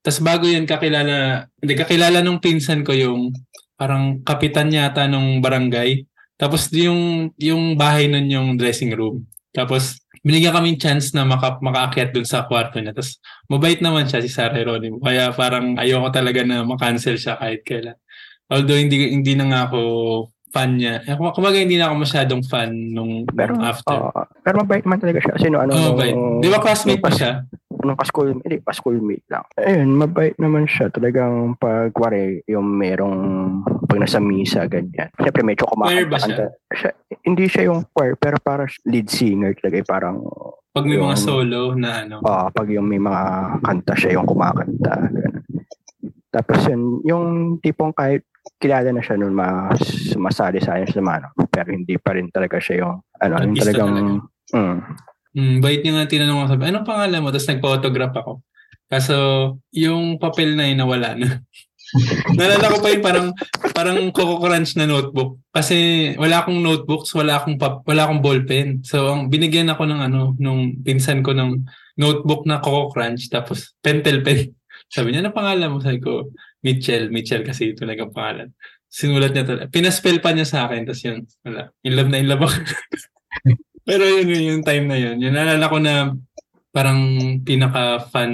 [0.00, 3.36] Tapos bago yun, kakilala, hindi, kakilala nung pinsan ko yung
[3.76, 6.04] parang kapitan yata nung barangay.
[6.40, 9.28] Tapos yung yung bahay nun yung dressing room.
[9.52, 12.96] Tapos binigyan kaming chance na maka, makaakyat dun sa kwarto niya.
[12.96, 15.00] Tapos mabait naman siya si Sarah Geronimo.
[15.00, 17.96] Kaya parang ayoko talaga na makancel siya kahit kailan.
[18.48, 19.80] Although hindi hindi na nga ako
[20.50, 21.06] fan niya.
[21.06, 23.94] Eh, kum- Kumbaga hindi na ako masyadong fan nung, Pero, nung after.
[23.94, 24.22] oo.
[24.42, 25.32] pero mabait man talaga siya.
[25.38, 26.16] Kasi no, ano, nung- mabait.
[26.42, 27.32] Di ba classmate pa siya?
[27.82, 29.44] Nung ka-school, hindi, pa-schoolmate lang.
[29.56, 30.88] Ayun, mabait naman siya.
[30.88, 33.18] Talagang pag, wari, yung merong,
[33.84, 35.08] pag nasa misa, ganyan.
[35.14, 36.50] Siyempre, medyo kumakanta.
[36.70, 36.90] siya?
[37.20, 39.76] Hindi siya yung choir, pero parang lead singer talaga.
[39.76, 40.16] eh, Parang,
[40.70, 42.22] Pag may mga yung- solo na ano.
[42.22, 43.22] ah pag yung may mga
[43.60, 44.94] kanta siya, yung kumakanta.
[45.04, 45.42] Ganun.
[46.30, 47.24] Tapos yun, yung
[47.58, 48.22] tipong kahit
[48.56, 49.82] kilala na siya nun mas
[50.14, 53.92] masali sa sa mano, pero hindi pa rin talaga siya yung, ano, yung talagang,
[54.46, 54.54] talaga.
[54.54, 54.78] mm,
[55.36, 57.30] Mm, bait niya nga tinanong ko sabi, anong pangalan mo?
[57.30, 58.32] Tapos nagpa-autograph ako.
[58.90, 59.16] Kaso,
[59.70, 61.38] yung papel na yun nawala na.
[62.38, 63.28] Nalala ko pa yung parang
[63.74, 65.42] parang Coco Crunch na notebook.
[65.50, 68.82] Kasi wala akong notebooks, wala akong pap, wala akong ballpen.
[68.86, 71.66] So, ang binigyan ako ng ano, nung pinsan ko ng
[71.98, 74.54] notebook na Coco Crunch, tapos pentel pen.
[74.94, 75.78] Sabi niya, ano pangalan mo?
[75.82, 76.30] Sabi ko,
[76.62, 77.10] Mitchell.
[77.10, 78.50] Mitchell kasi ito talagang pangalan.
[78.90, 79.70] Sinulat niya talaga.
[79.70, 81.70] Pinaspell pa niya sa akin, tapos yun, wala.
[81.86, 82.58] In love na in love ako.
[83.84, 85.16] Pero yun, yun, yung time na yun.
[85.18, 86.14] Yun, naalala ko na
[86.70, 87.00] parang
[87.42, 88.32] pinaka-fun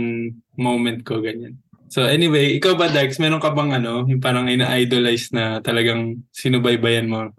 [0.58, 1.56] moment ko, ganyan.
[1.86, 7.06] So anyway, ikaw ba, Darks, meron ka bang ano, yung parang ina-idolize na talagang sinubaybayan
[7.06, 7.30] mo?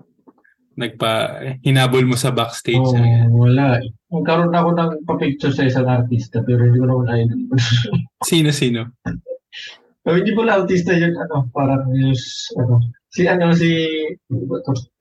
[0.78, 2.86] Nagpa, hinabol mo sa backstage?
[2.94, 3.34] Ganyan.
[3.34, 3.82] wala.
[3.82, 3.90] eh.
[4.14, 7.40] Nagkaroon ako ng pa-picture sa isang artista pero hindi ko naman idol.
[8.24, 8.94] Sino-sino?
[10.08, 12.80] so, hindi ko lang artista yun, ano, parang news, ano,
[13.12, 13.92] si ano, si?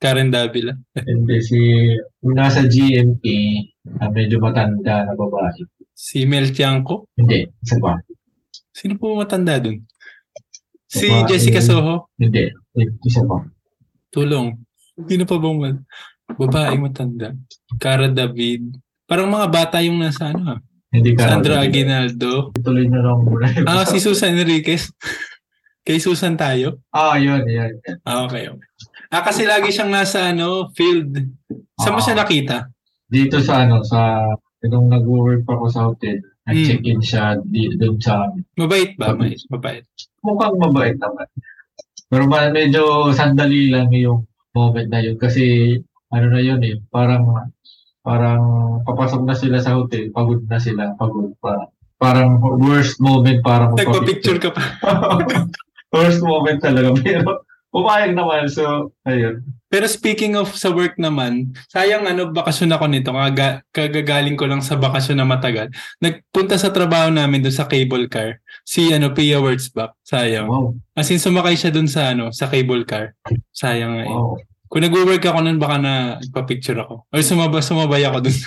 [0.03, 0.75] Karen Davila.
[0.99, 1.59] Hindi, si,
[2.27, 3.37] nasa GMA,
[4.03, 5.63] ah, medyo matanda na babae.
[5.95, 7.07] Si Mel Tiangco?
[7.15, 7.95] Hindi, isa ba?
[8.75, 9.81] Sino po matanda dun?
[10.85, 11.27] Si Babae.
[11.33, 12.13] Jessica Soho?
[12.15, 12.53] Hindi,
[13.03, 13.41] isa ba?
[14.13, 14.55] Tulong.
[15.09, 15.75] Sino pa bang man?
[16.37, 17.33] Babae matanda.
[17.81, 18.77] Cara David.
[19.09, 20.59] Parang mga bata yung nasa ano ah.
[20.97, 21.29] Hindi ka.
[21.29, 22.49] Sandra Aguinaldo.
[22.57, 23.45] Tuloy na lang muna.
[23.69, 24.89] Ah, si Susan Enriquez.
[25.85, 26.81] Kay Susan tayo?
[26.89, 27.71] Ah, yun, yun.
[27.77, 27.97] yun.
[28.01, 28.67] Ah, okay, okay.
[29.07, 31.15] Ah, kasi lagi siyang nasa ano, field.
[31.79, 32.05] Saan mo Ah.
[32.05, 32.57] siya nakita?
[33.07, 34.19] Dito sa ano, sa,
[34.67, 38.27] nung nag-work pa ako sa hotel, nag-check-in siya di, doon sa.
[38.59, 39.15] Mabait ba?
[39.15, 39.87] May, mabait.
[40.19, 41.27] mukhang mabait naman.
[42.11, 42.83] Pero medyo
[43.15, 45.75] sandali lang yung moment na yun kasi
[46.11, 47.23] ano na yun eh, parang
[48.07, 48.41] parang
[48.87, 51.67] papasok na sila sa hotel, pagod na sila, pagod pa.
[51.99, 54.63] Parang worst moment para Nagpa-picture ka pa.
[55.95, 56.95] worst moment talaga.
[57.03, 58.47] Pero pumayag naman.
[58.47, 59.43] So, ayun.
[59.67, 63.11] Pero speaking of sa work naman, sayang ano, bakasyon ako nito.
[63.11, 65.67] Kaga, kagagaling ko lang sa bakasyon na matagal.
[65.99, 68.39] Nagpunta sa trabaho namin doon sa cable car.
[68.63, 69.97] Si ano, Pia Wurzbach.
[70.07, 70.47] Sayang.
[70.47, 70.79] Wow.
[70.95, 73.11] As in, sumakay siya doon sa ano, sa cable car.
[73.51, 74.15] Sayang nga eh.
[74.67, 77.07] Kung nag-work ako nun, baka na nagpa-picture ako.
[77.07, 78.37] Or sumaba, sumabay ako dun.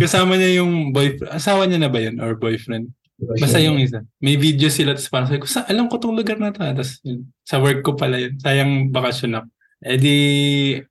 [0.00, 1.30] Kasama niya yung boyfriend.
[1.30, 2.16] Asawa niya na ba yun?
[2.18, 2.90] Or boyfriend?
[3.14, 4.02] Basta yung isa.
[4.18, 4.96] May video sila.
[4.96, 6.64] Tapos parang sabi ko, sa, alam ko tong lugar na to.
[6.64, 8.34] ah." Tapos yun, sa work ko pala yun.
[8.40, 9.46] Sayang bakasyon ako.
[9.84, 10.16] Eh di,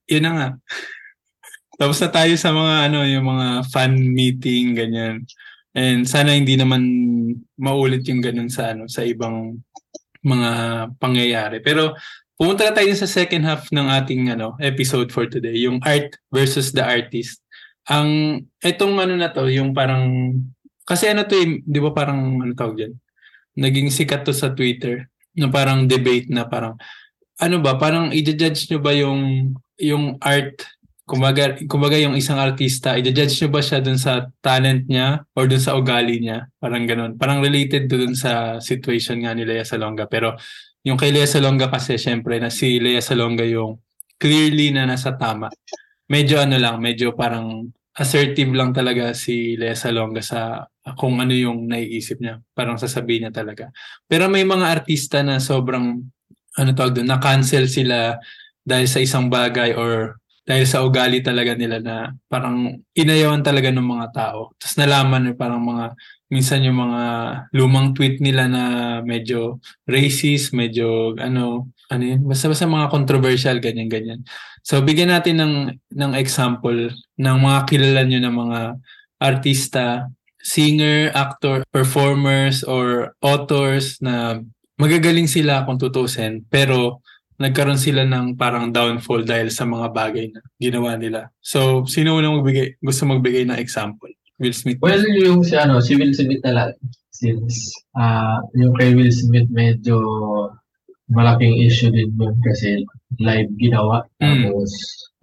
[0.08, 0.48] yun na nga.
[1.82, 5.26] Tapos na tayo sa mga ano, yung mga fan meeting, ganyan.
[5.74, 6.86] And sana hindi naman
[7.58, 9.58] maulit yung ganun sa ano, sa ibang
[10.24, 10.52] mga
[11.02, 11.60] pangyayari.
[11.60, 11.98] Pero
[12.38, 16.82] pumunta tayo sa second half ng ating ano, episode for today, yung art versus the
[16.82, 17.40] artist.
[17.90, 20.36] Ang etong ano na to, yung parang
[20.84, 22.94] kasi ano to, eh, 'di ba parang ano tawag diyan?
[23.60, 26.76] Naging sikat to sa Twitter na parang debate na parang
[27.40, 30.64] ano ba, parang i-judge nyo ba yung yung art
[31.04, 35.60] kumbaga, kumbaga yung isang artista, i-judge nyo ba siya dun sa talent niya or dun
[35.60, 36.48] sa ugali niya?
[36.58, 37.20] Parang ganun.
[37.20, 40.08] Parang related to dun sa situation nga ni Lea Salonga.
[40.08, 40.40] Pero
[40.84, 43.80] yung kay Lea Salonga kasi, syempre, na si Lea Salonga yung
[44.20, 45.48] clearly na nasa tama.
[46.12, 50.68] Medyo ano lang, medyo parang assertive lang talaga si Lea Salonga sa
[51.00, 52.44] kung ano yung naiisip niya.
[52.52, 53.72] Parang sasabihin niya talaga.
[54.04, 56.04] Pero may mga artista na sobrang,
[56.60, 58.20] ano tawag doon, na-cancel sila
[58.60, 63.88] dahil sa isang bagay or dahil sa ugali talaga nila na parang inayawan talaga ng
[63.88, 64.52] mga tao.
[64.60, 65.96] Tapos nalaman na parang mga
[66.34, 67.02] minsan yung mga
[67.54, 68.64] lumang tweet nila na
[69.06, 74.26] medyo racist, medyo ano, ano yun, basta-basta mga controversial, ganyan-ganyan.
[74.66, 75.56] So, bigyan natin ng,
[75.94, 76.90] ng example
[77.22, 78.60] ng mga kilala nyo ng mga
[79.22, 80.10] artista,
[80.42, 84.42] singer, actor, performers, or authors na
[84.82, 87.06] magagaling sila kung tutusin, pero
[87.38, 91.30] nagkaroon sila ng parang downfall dahil sa mga bagay na ginawa nila.
[91.44, 94.12] So, sino unang magbigay, gusto magbigay ng example?
[94.44, 94.84] Will Smith.
[94.84, 96.72] Well, yung si ano, si Will Smith na lang.
[97.16, 99.96] Since ah yung kay Will Smith medyo
[101.08, 102.84] malaking issue din yun kasi
[103.24, 104.04] live ginawa.
[104.20, 104.52] Mm.
[104.52, 104.72] Tapos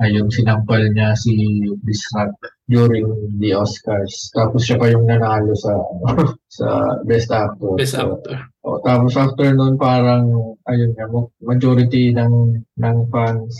[0.00, 1.36] ayun, sinampal niya si
[1.84, 2.32] Chris Rock
[2.70, 3.04] during
[3.42, 4.32] the Oscars.
[4.32, 5.72] Tapos siya pa yung nanalo sa
[6.56, 6.66] sa
[7.04, 7.76] Best Actor.
[7.76, 8.38] Best So, actor.
[8.64, 11.08] Oh, tapos after nun parang ayun nga
[11.40, 13.56] majority ng ng fans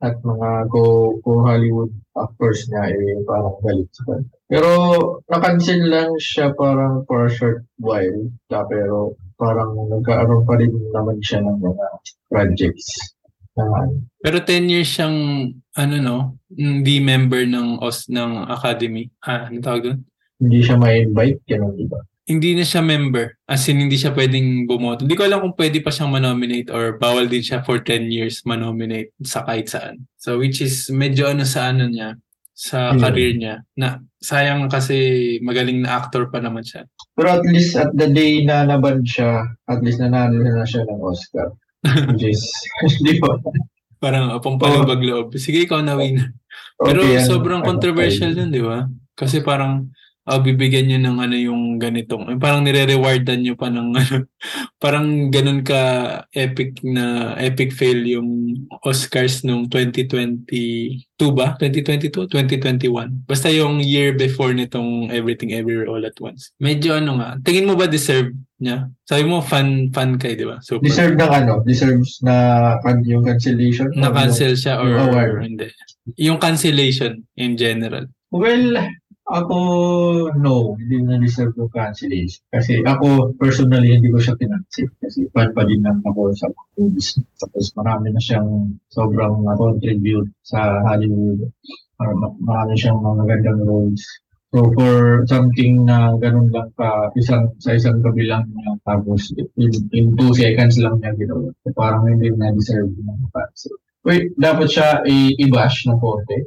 [0.00, 4.28] at mga go go Hollywood actors niya eh parang galit sa kanya.
[4.50, 4.70] Pero
[5.28, 8.28] na-cancel lang siya parang for a short while.
[8.48, 11.86] Ta, pero parang nagkaroon pa rin naman siya ng mga
[12.32, 13.16] projects.
[13.54, 13.86] Na,
[14.24, 15.16] Pero 10 years siyang
[15.76, 16.18] ano no,
[16.50, 19.10] hindi member ng OS ng Academy.
[19.20, 20.00] Ah, ano tawag doon?
[20.40, 22.00] hindi siya ma-invite, ganun di ba?
[22.30, 23.34] Hindi na siya member.
[23.50, 25.02] As in, hindi siya pwedeng bumoto.
[25.02, 28.46] Hindi ko alam kung pwede pa siyang manominate or bawal din siya for 10 years
[28.46, 30.06] manominate sa kahit saan.
[30.14, 32.14] So, which is medyo ano sa ano niya,
[32.54, 33.02] sa Hmm.
[33.02, 33.54] career niya.
[33.74, 34.94] Na sayang kasi
[35.42, 36.86] magaling na actor pa naman siya.
[37.18, 41.00] Pero at least at the day na naban siya, at least nanalo na siya ng
[41.02, 41.50] Oscar.
[42.14, 42.46] Which is,
[43.02, 43.42] di ba?
[43.98, 45.34] Parang apong palubag loob.
[45.34, 46.30] Sige, ikaw na win.
[46.78, 48.86] Pero Okay, ano, sobrang ano, controversial yun, di ba?
[49.12, 49.90] Kasi parang
[50.30, 52.30] ah, bibigyan nyo ng ano yung ganitong.
[52.30, 54.16] eh, Parang nire-rewardan nyo pa ng ano.
[54.78, 55.80] parang ganun ka
[56.32, 61.02] epic na epic fail yung Oscars nung 2022
[61.34, 61.58] ba?
[61.58, 62.30] 2022?
[62.30, 63.26] 2021.
[63.26, 66.54] Basta yung year before nitong Everything Everywhere All at Once.
[66.58, 67.36] Medyo ano nga.
[67.42, 68.88] Tingin mo ba deserve niya?
[69.04, 70.62] Sabi mo fan fan kay, di ba?
[70.62, 70.86] Super.
[70.86, 71.52] Deserve ng ano?
[71.60, 72.34] Deserves na
[73.02, 73.90] yung cancellation?
[73.92, 75.28] Or na-cancel siya or, award.
[75.28, 75.68] or hindi.
[76.16, 78.08] Yung cancellation in general.
[78.30, 78.78] Well,
[79.30, 79.58] ako,
[80.34, 80.74] no.
[80.74, 82.42] Hindi na deserve yung cancellation.
[82.50, 84.90] Kasi ako, personally, hindi ko siya pinansin.
[84.98, 87.16] Kasi fan pa din lang ako sa movies.
[87.38, 91.46] Tapos marami na siyang sobrang contribute sa Hollywood.
[92.02, 94.02] Mar- Marami siyang mga gandang roles.
[94.50, 100.18] So for something na ganun lang ka, isang, sa isang kabilang niya, tapos in, in
[100.18, 101.54] two seconds lang niya ginawa.
[101.62, 103.70] So, parang hindi na deserve ng fans.
[104.00, 105.04] Wait, dapat siya
[105.36, 106.38] i-bash ng konti.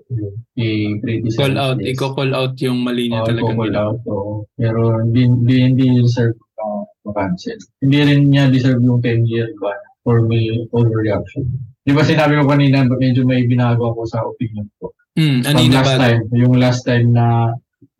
[0.58, 1.38] I-criticize.
[1.38, 1.94] Call out, yes.
[1.94, 3.86] i-call out yung mali niya Oo, talagang i-call ginawa.
[3.94, 4.00] out.
[4.10, 4.34] oo.
[4.58, 7.58] Pero hindi, hindi, hindi deserve uh, ma-cancel.
[7.78, 11.46] Hindi rin niya deserve yung 10-year ban for me overreaction.
[11.84, 14.90] Di ba sinabi ko kanina, medyo may binago ako sa opinion ko.
[15.14, 16.02] Hmm, Pag anina last ba?
[16.02, 17.26] time, yung last time na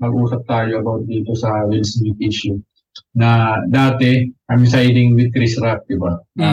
[0.02, 2.58] nag-usap tayo about dito sa Will Smith issue,
[3.14, 6.18] na dati, I'm siding with Chris Rock, di ba?
[6.38, 6.50] Na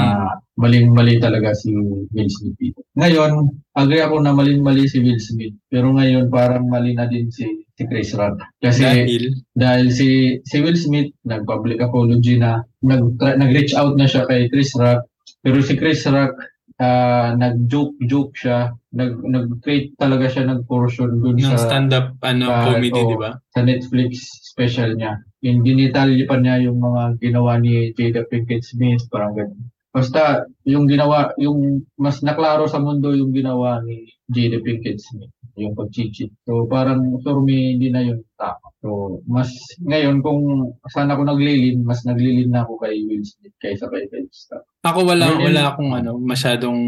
[0.61, 1.72] maling-mali talaga si
[2.12, 2.76] Will Smith.
[3.00, 5.56] Ngayon, agree ako na maling-mali si Will Smith.
[5.72, 8.44] Pero ngayon, parang mali na din si, si Chris Rock.
[8.61, 9.24] Kasi Dahil,
[9.56, 14.72] dahil si si Will Smith nag-public apology na nag nag-reach out na siya kay Chris
[14.76, 15.04] Rock
[15.40, 16.36] pero si Chris Rock
[16.80, 22.48] ah, nag-joke joke siya nag nag-create talaga siya ng portion dun ng sa stand-up ano,
[22.48, 23.11] sa- comedy, oo.
[23.12, 23.30] di ba?
[23.52, 24.11] sa Netflix
[24.44, 29.61] special niya in dinitalye pa niya yung mga ginawa ni Jada Pinkett Smith parang ganun
[29.91, 35.74] basta yung ginawa yung mas naklaro sa mundo yung ginawa ni Jada Pinkett Smith yung
[35.76, 36.30] pag-cheat.
[36.47, 38.70] So parang for me hindi na yun tama.
[38.80, 39.51] So mas
[39.82, 44.30] ngayon kung saan ako naglilin, mas naglilin na ako kay Will Smith kaysa kay Ted
[44.32, 44.64] Stark.
[44.86, 45.45] Ako wala Ganyan.
[45.51, 46.78] wala akong ano, masyadong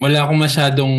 [0.00, 0.94] wala akong masyadong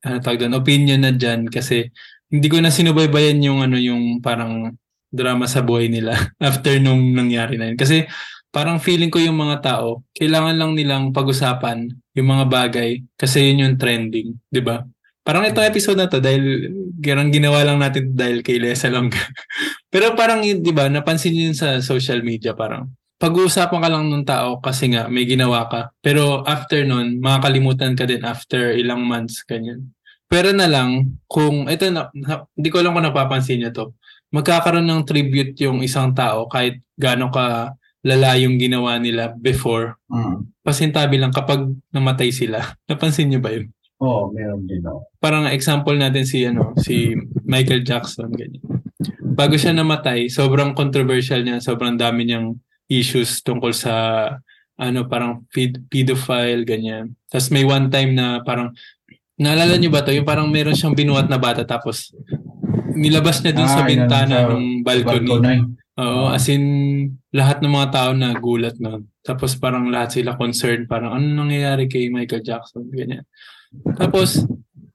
[0.00, 1.92] ano tawag doon, opinion na diyan kasi
[2.32, 4.72] hindi ko na sinubaybayan yung ano yung parang
[5.10, 7.78] drama sa buhay nila after nung nangyari na yun.
[7.78, 8.06] Kasi
[8.50, 13.64] parang feeling ko yung mga tao, kailangan lang nilang pag-usapan yung mga bagay kasi yun
[13.66, 14.82] yung trending, 'di ba?
[15.22, 16.66] Parang itong episode na to dahil
[16.98, 19.20] garang ginawa lang natin dahil kay Lesa Longga.
[19.92, 22.90] Pero parang 'di ba, napansin yun sa social media parang
[23.20, 25.92] pag-uusapan ka lang ng tao kasi nga may ginawa ka.
[26.00, 29.92] Pero after nun, makakalimutan ka din after ilang months, ganyan.
[30.24, 32.08] Pero na lang, kung, ito na-
[32.56, 33.84] hindi ko alam kung napapansin niyo to,
[34.32, 39.96] magkakaroon ng tribute yung isang tao kahit gaano ka lala yung ginawa nila before.
[40.60, 42.60] Pasintabi lang kapag namatay sila.
[42.90, 43.68] Napansin niyo ba yun?
[44.00, 45.12] Oo, meron din ako.
[45.20, 47.12] Parang example natin si ano si
[47.44, 48.64] Michael Jackson ganyan.
[49.20, 52.56] Bago siya namatay, sobrang controversial niya, sobrang dami niyang
[52.88, 53.92] issues tungkol sa
[54.74, 57.12] ano parang ped- pedophile ganyan.
[57.28, 58.72] Tapos may one time na parang
[59.36, 60.12] naalala niyo ba to?
[60.12, 62.16] Yung parang meron siyang binuhat na bata tapos
[62.96, 65.28] nilabas niya dun sa Ah, yun, bintana sa ng balcony.
[65.28, 65.56] Balcony.
[66.00, 66.64] Oo, as in,
[67.28, 69.04] lahat ng mga tao na gulat nun.
[69.20, 73.28] Tapos parang lahat sila concerned, parang ano nangyayari kay Michael Jackson, ganyan.
[74.00, 74.48] Tapos,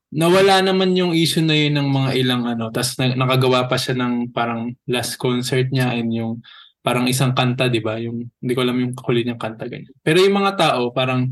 [0.09, 3.93] nawala naman yung issue na yun ng mga ilang ano, tapos na, nakagawa pa siya
[4.01, 6.41] ng parang last concert niya and yung
[6.85, 7.97] parang isang kanta, di ba?
[7.97, 9.89] Yung, hindi ko alam yung huli niyang kanta, ganyan.
[10.05, 11.25] Pero yung mga tao, parang,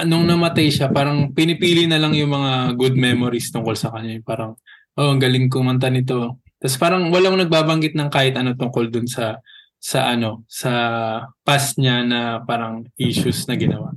[0.00, 4.16] anong namatay siya, parang pinipili na lang yung mga good memories tungkol sa kanya.
[4.24, 4.56] Parang,
[4.96, 6.40] oh, ang galing kumanta nito.
[6.58, 9.38] Tapos parang walang nagbabanggit ng kahit ano tungkol dun sa
[9.78, 10.72] sa ano, sa
[11.46, 13.94] past niya na parang issues na ginawa.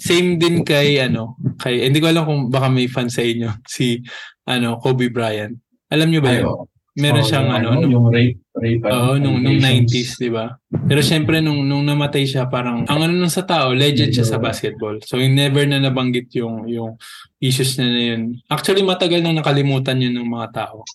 [0.00, 4.00] Same din kay ano, kay hindi ko alam kung baka may fan sa inyo si
[4.48, 5.52] ano, Kobe Bryant.
[5.92, 6.66] Alam niyo ba Ay, yun?
[6.96, 10.16] Meron Oo, siyang yung ano, nung, yung rape, rape oo, nung, nung allegations.
[10.16, 10.56] 90s, di ba?
[10.88, 14.40] Pero syempre nung nung namatay siya, parang ang ano nun sa tao, legend siya sa
[14.40, 14.96] basketball.
[15.04, 16.96] So yung never na nabanggit yung yung
[17.36, 18.40] issues na, na yun.
[18.48, 20.88] Actually matagal nang nakalimutan yun ng mga tao.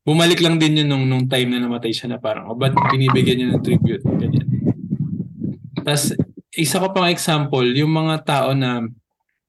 [0.00, 3.36] Bumalik lang din yun nung nung time na namatay siya na parang, oh, ba't binibigyan
[3.36, 4.04] niya ng tribute?
[4.04, 4.48] Ganyan.
[5.84, 6.16] Tapos
[6.56, 8.84] isa ko pang example, yung mga tao na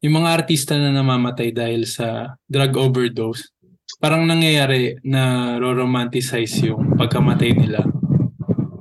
[0.01, 3.53] yung mga artista na namamatay dahil sa drug overdose,
[4.01, 7.85] parang nangyayari na ro-romanticize yung pagkamatay nila.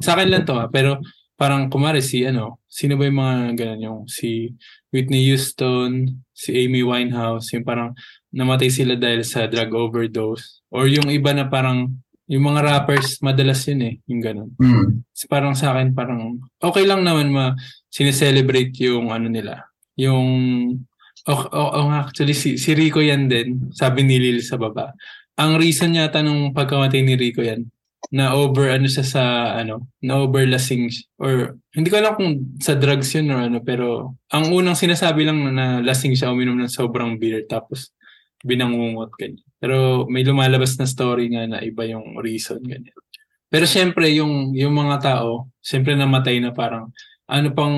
[0.01, 0.97] Sa akin lang to ha, pero
[1.37, 4.57] parang kumari si ano, sino ba yung mga ganun yung si
[4.93, 7.93] Whitney Houston, si Amy Winehouse, yung parang
[8.31, 10.62] namatay sila dahil sa drug overdose.
[10.70, 11.91] Or yung iba na parang
[12.31, 14.51] yung mga rappers, madalas yun eh, yung ganun.
[14.55, 15.03] Hmm.
[15.11, 17.59] So, parang sa akin, parang okay lang naman ma
[17.91, 19.66] sineselebrate yung ano nila.
[19.99, 20.31] Yung
[21.26, 24.95] oh, oh, oh, actually si, si Rico yan din, sabi ni Lil sa baba.
[25.43, 27.66] Ang reason yata nung pagkamatay ni Rico yan,
[28.14, 29.22] na over ano siya sa
[29.59, 30.87] ano, na over lasing
[31.18, 35.39] or hindi ko alam kung sa drugs yun or ano pero ang unang sinasabi lang
[35.39, 37.95] na, na lasing siya uminom ng sobrang beer tapos
[38.45, 39.45] binangungot ganyan.
[39.61, 42.97] Pero may lumalabas na story nga na iba yung reason ganyan.
[43.51, 46.95] Pero syempre yung yung mga tao, syempre namatay na parang
[47.30, 47.76] ano pang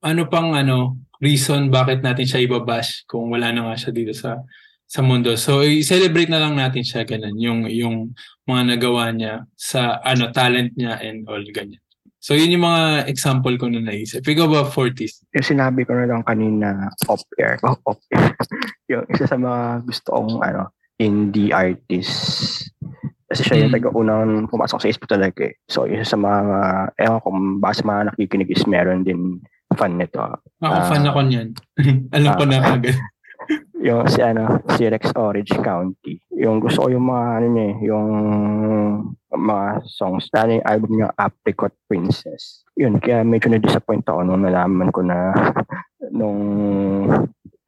[0.00, 4.40] ano pang ano reason bakit natin siya ibabash kung wala na nga siya dito sa
[4.90, 5.36] sa mundo.
[5.38, 7.96] So i-celebrate na lang natin siya ganun yung yung
[8.48, 11.78] mga nagawa niya sa ano talent niya and all ganyan.
[12.20, 14.20] So yun yung mga example ko na naisip.
[14.20, 15.24] Ikaw ba 40s?
[15.32, 17.56] Yung sinabi ko na lang kanina off-air.
[17.64, 18.36] Oh, off-air.
[18.92, 20.68] yung isa sa mga gusto kong ano,
[21.00, 22.12] indie artist.
[23.24, 23.76] Kasi siya yung Mm.
[23.78, 25.54] taga-unang pumasok sa Facebook talaga eh.
[25.64, 26.58] So, isa sa mga,
[26.98, 29.38] ewan ko, baka sa mga nakikinig is meron din
[29.72, 30.18] fan nito.
[30.60, 30.84] Ako Ah.
[30.84, 31.48] fan ako niyan.
[32.16, 32.98] alam ko na agad.
[33.80, 36.20] Yung si ano, si Rex Orange County.
[36.36, 38.08] Yung gusto ko yung mga ano niya, eh, yung
[39.32, 40.28] mga songs.
[40.36, 42.68] Lalo yung album niya Apricot Princess.
[42.76, 45.32] Yun, kaya medyo na-disappoint ako nung nalaman ko na
[46.18, 46.40] nung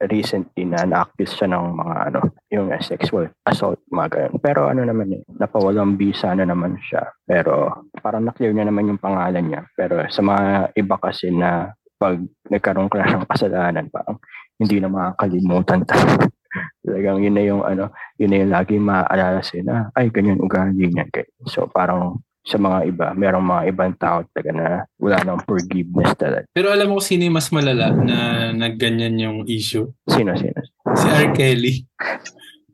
[0.02, 4.40] recently na na-accuse siya ng mga ano, yung sexual assault, mga ganun.
[4.42, 7.08] Pero ano naman eh, napawalang visa na naman siya.
[7.22, 9.62] Pero parang na-clear niya naman yung pangalan niya.
[9.78, 11.70] Pero sa mga iba kasi na
[12.02, 12.18] pag
[12.50, 14.18] nagkaroon ka na ng kasalanan, parang
[14.58, 15.86] hindi na makakalimutan
[16.84, 20.90] Talagang yun na yung ano, yun na yung lagi maaalala sila na, ay, ganyan ugali
[20.90, 21.08] niyan.
[21.48, 24.66] So parang sa mga iba, merong mga ibang tao talaga na
[24.98, 26.44] wala nang forgiveness talaga.
[26.50, 29.86] Pero alam mo kung sino yung mas malala na nagganyan yung issue?
[30.10, 30.58] Sino, sino?
[30.98, 31.30] Si R.
[31.32, 31.86] Kelly.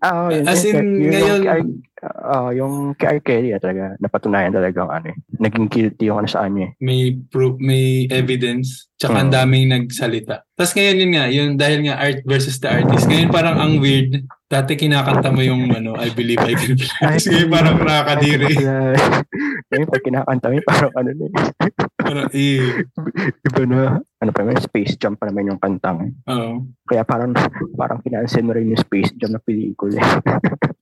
[0.00, 3.20] Ah, oh, As in, yun, ngayon- ah, yung kay R.
[3.20, 5.16] Kelly ah, talaga, napatunayan talaga ano eh.
[5.38, 6.72] Naging guilty yung ano sa kanya eh.
[6.78, 9.36] May proof, may evidence, tsaka ang Mm.
[9.36, 10.46] daming nagsalita.
[10.54, 13.06] Tapos ngayon yun nga, yun dahil nga art versus the artist.
[13.06, 14.22] Ngayon parang ang weird.
[14.48, 17.20] Dati kinakanta mo yung ano, I believe I can fly.
[17.20, 18.48] Ngayon parang nakakadiri.
[19.68, 21.32] Ngayon pag kinakanta mo, parang ano na eh.
[22.00, 22.64] Parang, eh.
[23.44, 26.16] Iba na, ano pa naman, Space Jam pa naman yung kantang.
[26.24, 26.64] Oo.
[26.88, 27.36] Kaya parang,
[27.76, 30.00] parang kinansel mo rin yung Space Jam na pelikula.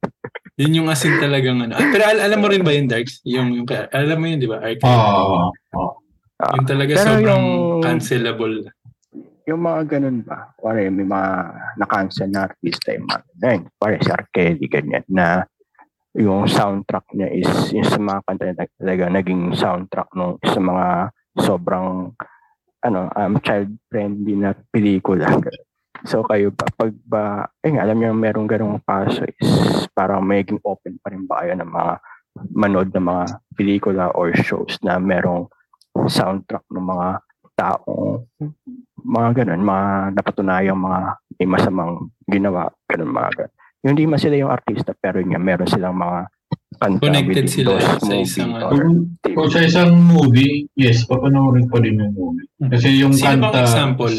[0.56, 1.76] Yun yung asin talagang ano.
[1.76, 3.20] Ah, pero al- alam mo rin ba yung Darks?
[3.28, 4.58] Yung, yung, alam mo yun, di ba?
[4.64, 5.52] Oo.
[5.52, 5.90] oo.
[6.36, 8.56] Ah, Yung talaga Pero sobrang yung- cancelable.
[9.46, 10.50] yung mga ganun ba?
[10.56, 11.30] Pare, may mga
[11.76, 13.62] na-cancel na artista yung mga ganun.
[13.76, 14.24] Pare, si R.
[14.32, 15.44] Kelly, ganyan, na
[16.16, 20.86] yung soundtrack niya is, yung sa mga kanta niya talaga, naging soundtrack nung sa mga
[21.36, 22.16] sobrang
[22.80, 25.28] ano, um, child-friendly na pelikula.
[26.04, 29.48] So kayo pa, pag ba, eh nga, alam niyo merong ganong kaso is
[29.96, 31.92] parang maging open pa rin ba kayo ng mga
[32.52, 33.24] manood ng mga
[33.56, 35.48] pelikula or shows na merong
[36.04, 37.08] soundtrack ng mga
[37.56, 38.28] taong
[39.00, 41.00] mga ganun, mga napatunayang mga
[41.40, 41.92] may masamang
[42.28, 43.54] ginawa, ganun mga ganun.
[43.86, 46.28] Yung hindi man sila yung artista, pero yun nga, meron silang mga
[46.76, 48.64] kanta Connected sila those sa movie isang, ano.
[48.66, 49.32] or Kung, TV.
[49.32, 52.46] kung sa isang movie, yes, papanoorin ko din yung movie.
[52.60, 54.16] Kasi yung Sino kanta, example?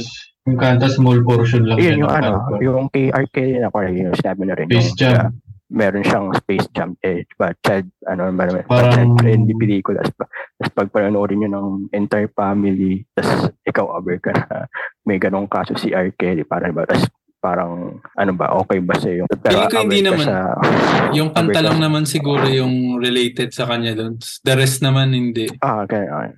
[0.48, 2.64] Yung kanta small portion lang yan yung ng ano, kanta.
[2.64, 3.28] yung kay R.
[3.28, 4.68] Kelly na pare, yung sinabi na rin.
[4.72, 5.14] Space yung, Jam.
[5.14, 5.34] sa-
[5.68, 10.00] meron siyang Space Jam eh, ba, child, ano ba naman, Parang- child-friendly pelikula.
[10.00, 14.64] Tapos, pag panonoorin nyo ng entire family, tapos ikaw aware ka na
[15.04, 16.16] may ganong kaso si R.
[16.16, 19.28] Kelly, parang ba, tapos parang, ano ba, okay ba sa'yo?
[19.30, 20.26] Pero Feeling ko hindi naman.
[20.26, 20.36] Sa,
[21.14, 24.18] Yung kanta lang naman siguro yung related sa kanya doon.
[24.42, 25.46] The rest naman hindi.
[25.62, 26.32] ah, okay, okay.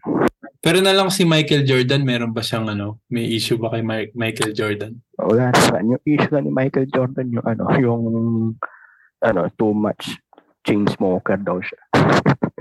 [0.59, 4.11] Pero na lang si Michael Jordan, meron ba siyang ano, may issue ba kay Mi-
[4.11, 4.91] Michael Jordan?
[5.15, 5.95] Wala naman.
[5.95, 8.01] Yung issue lang ni Michael Jordan, yung ano, yung,
[9.21, 10.19] ano, too much
[10.61, 11.79] chain smoker daw siya.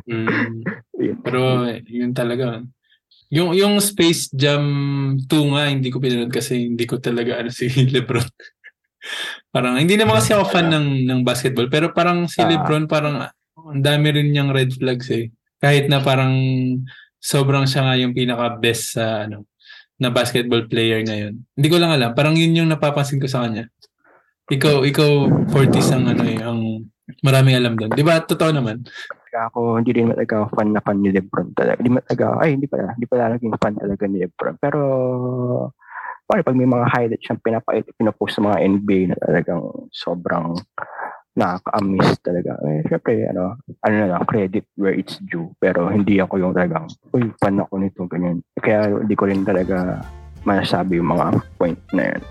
[0.07, 0.63] Mm.
[1.27, 2.63] Pero yun talaga.
[3.29, 4.63] Yung yung Space Jam
[5.21, 8.25] 2 nga hindi ko pinanood kasi hindi ko talaga ano si LeBron.
[9.49, 12.49] parang hindi naman kasi ako fan ng ng basketball pero parang si Ah.
[12.49, 15.29] LeBron parang ang dami rin niyang red flags eh.
[15.61, 16.33] Kahit na parang
[17.19, 19.47] sobrang siya nga yung pinaka best sa ano
[19.99, 21.43] na basketball player ngayon.
[21.59, 23.67] Hindi ko lang alam, parang yun yung napapansin ko sa kanya.
[24.49, 25.11] Ikaw ikaw
[25.53, 26.61] 40s ang ano eh, ang
[27.21, 27.93] maraming alam doon.
[27.93, 28.23] 'Di ba?
[28.23, 28.87] Totoo naman.
[29.39, 31.79] Ako, hindi rin talaga fan na fan ni Lebron talaga.
[31.79, 34.57] Hindi talaga, ay, hindi pala, hindi pala naging fan talaga ni Lebron.
[34.59, 34.81] Pero,
[36.27, 39.63] paano pag may mga highlights siyang pinapait, pinapost sa mga NBA na talagang
[39.95, 40.59] sobrang
[41.39, 42.59] nakaka-miss talaga.
[42.67, 43.55] Eh, syempre, ano,
[43.87, 45.55] ano na lang, credit where it's due.
[45.63, 48.43] Pero hindi ako yung talagang, uy, fan ako nito, ganyan.
[48.59, 50.03] Kaya hindi ko rin talaga
[50.43, 52.23] masasabi yung mga point na yun.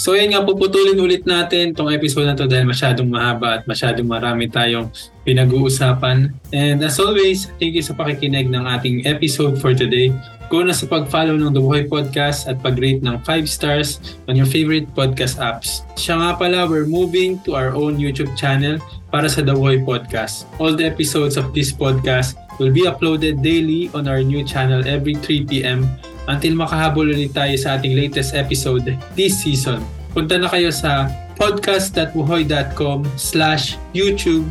[0.00, 4.08] So yan nga, puputulin ulit natin tong episode na to dahil masyadong mahaba at masyadong
[4.08, 4.88] marami tayong
[5.28, 6.32] pinag-uusapan.
[6.56, 10.08] And as always, thank you sa pakikinig ng ating episode for today.
[10.48, 14.48] Go na sa pag-follow ng The Buhay Podcast at pag-rate ng 5 stars on your
[14.48, 15.84] favorite podcast apps.
[16.00, 18.80] Siya nga pala, we're moving to our own YouTube channel
[19.12, 20.48] para sa The Buhay Podcast.
[20.56, 25.20] All the episodes of this podcast will be uploaded daily on our new channel every
[25.20, 25.84] 3pm
[26.28, 28.84] until makahabol ulit tayo sa ating latest episode
[29.16, 29.80] this season.
[30.12, 31.08] Punta na kayo sa
[31.40, 34.44] podcast.buhoy.com slash YouTube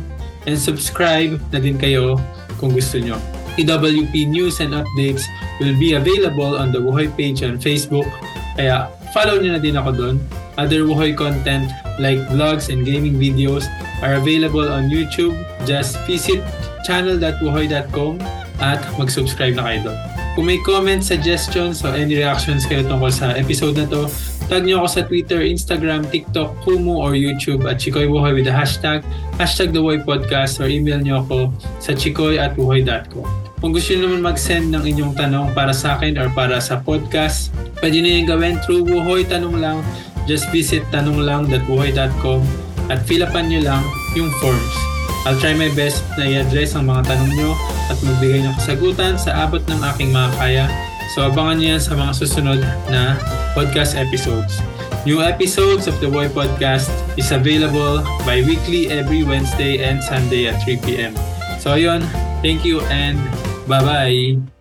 [0.48, 2.18] and subscribe na din kayo
[2.58, 3.20] kung gusto nyo.
[3.60, 5.26] EWP news and updates
[5.60, 8.08] will be available on the Buhoy page on Facebook.
[8.56, 10.16] Kaya follow nyo na din ako doon.
[10.58, 13.68] Other Buhoy content like vlogs and gaming videos
[14.00, 15.36] are available on YouTube.
[15.68, 16.40] Just visit
[16.88, 18.18] channel.buhoy.com
[18.60, 20.19] at mag-subscribe na kayo doon.
[20.38, 24.06] Kung may comments, suggestions, o any reactions kayo tungkol sa episode na to,
[24.46, 28.54] tag nyo ako sa Twitter, Instagram, TikTok, Kumu, or YouTube at Chikoy Buhoy with the
[28.54, 29.02] hashtag,
[29.42, 31.50] hashtag The Buhoy Podcast, or email nyo ako
[31.82, 33.26] sa chikoy at buhoy.com.
[33.60, 37.52] Kung gusto nyo naman mag-send ng inyong tanong para sa akin or para sa podcast,
[37.84, 39.84] pwede nyo yung gawin through Buhoy Tanong Lang.
[40.24, 42.40] Just visit tanonglang.buhoy.com
[42.88, 43.82] at fill upan nyo lang
[44.16, 44.99] yung forms.
[45.28, 47.52] I'll try my best na i-address ang mga tanong nyo
[47.92, 50.64] at magbigay ng kasagutan sa abot ng aking mga kaya.
[51.12, 53.18] So abangan nyo yan sa mga susunod na
[53.52, 54.62] podcast episodes.
[55.08, 61.16] New episodes of the Boy Podcast is available bi-weekly every Wednesday and Sunday at 3pm.
[61.60, 62.04] So ayun,
[62.44, 63.16] thank you and
[63.64, 64.59] bye-bye!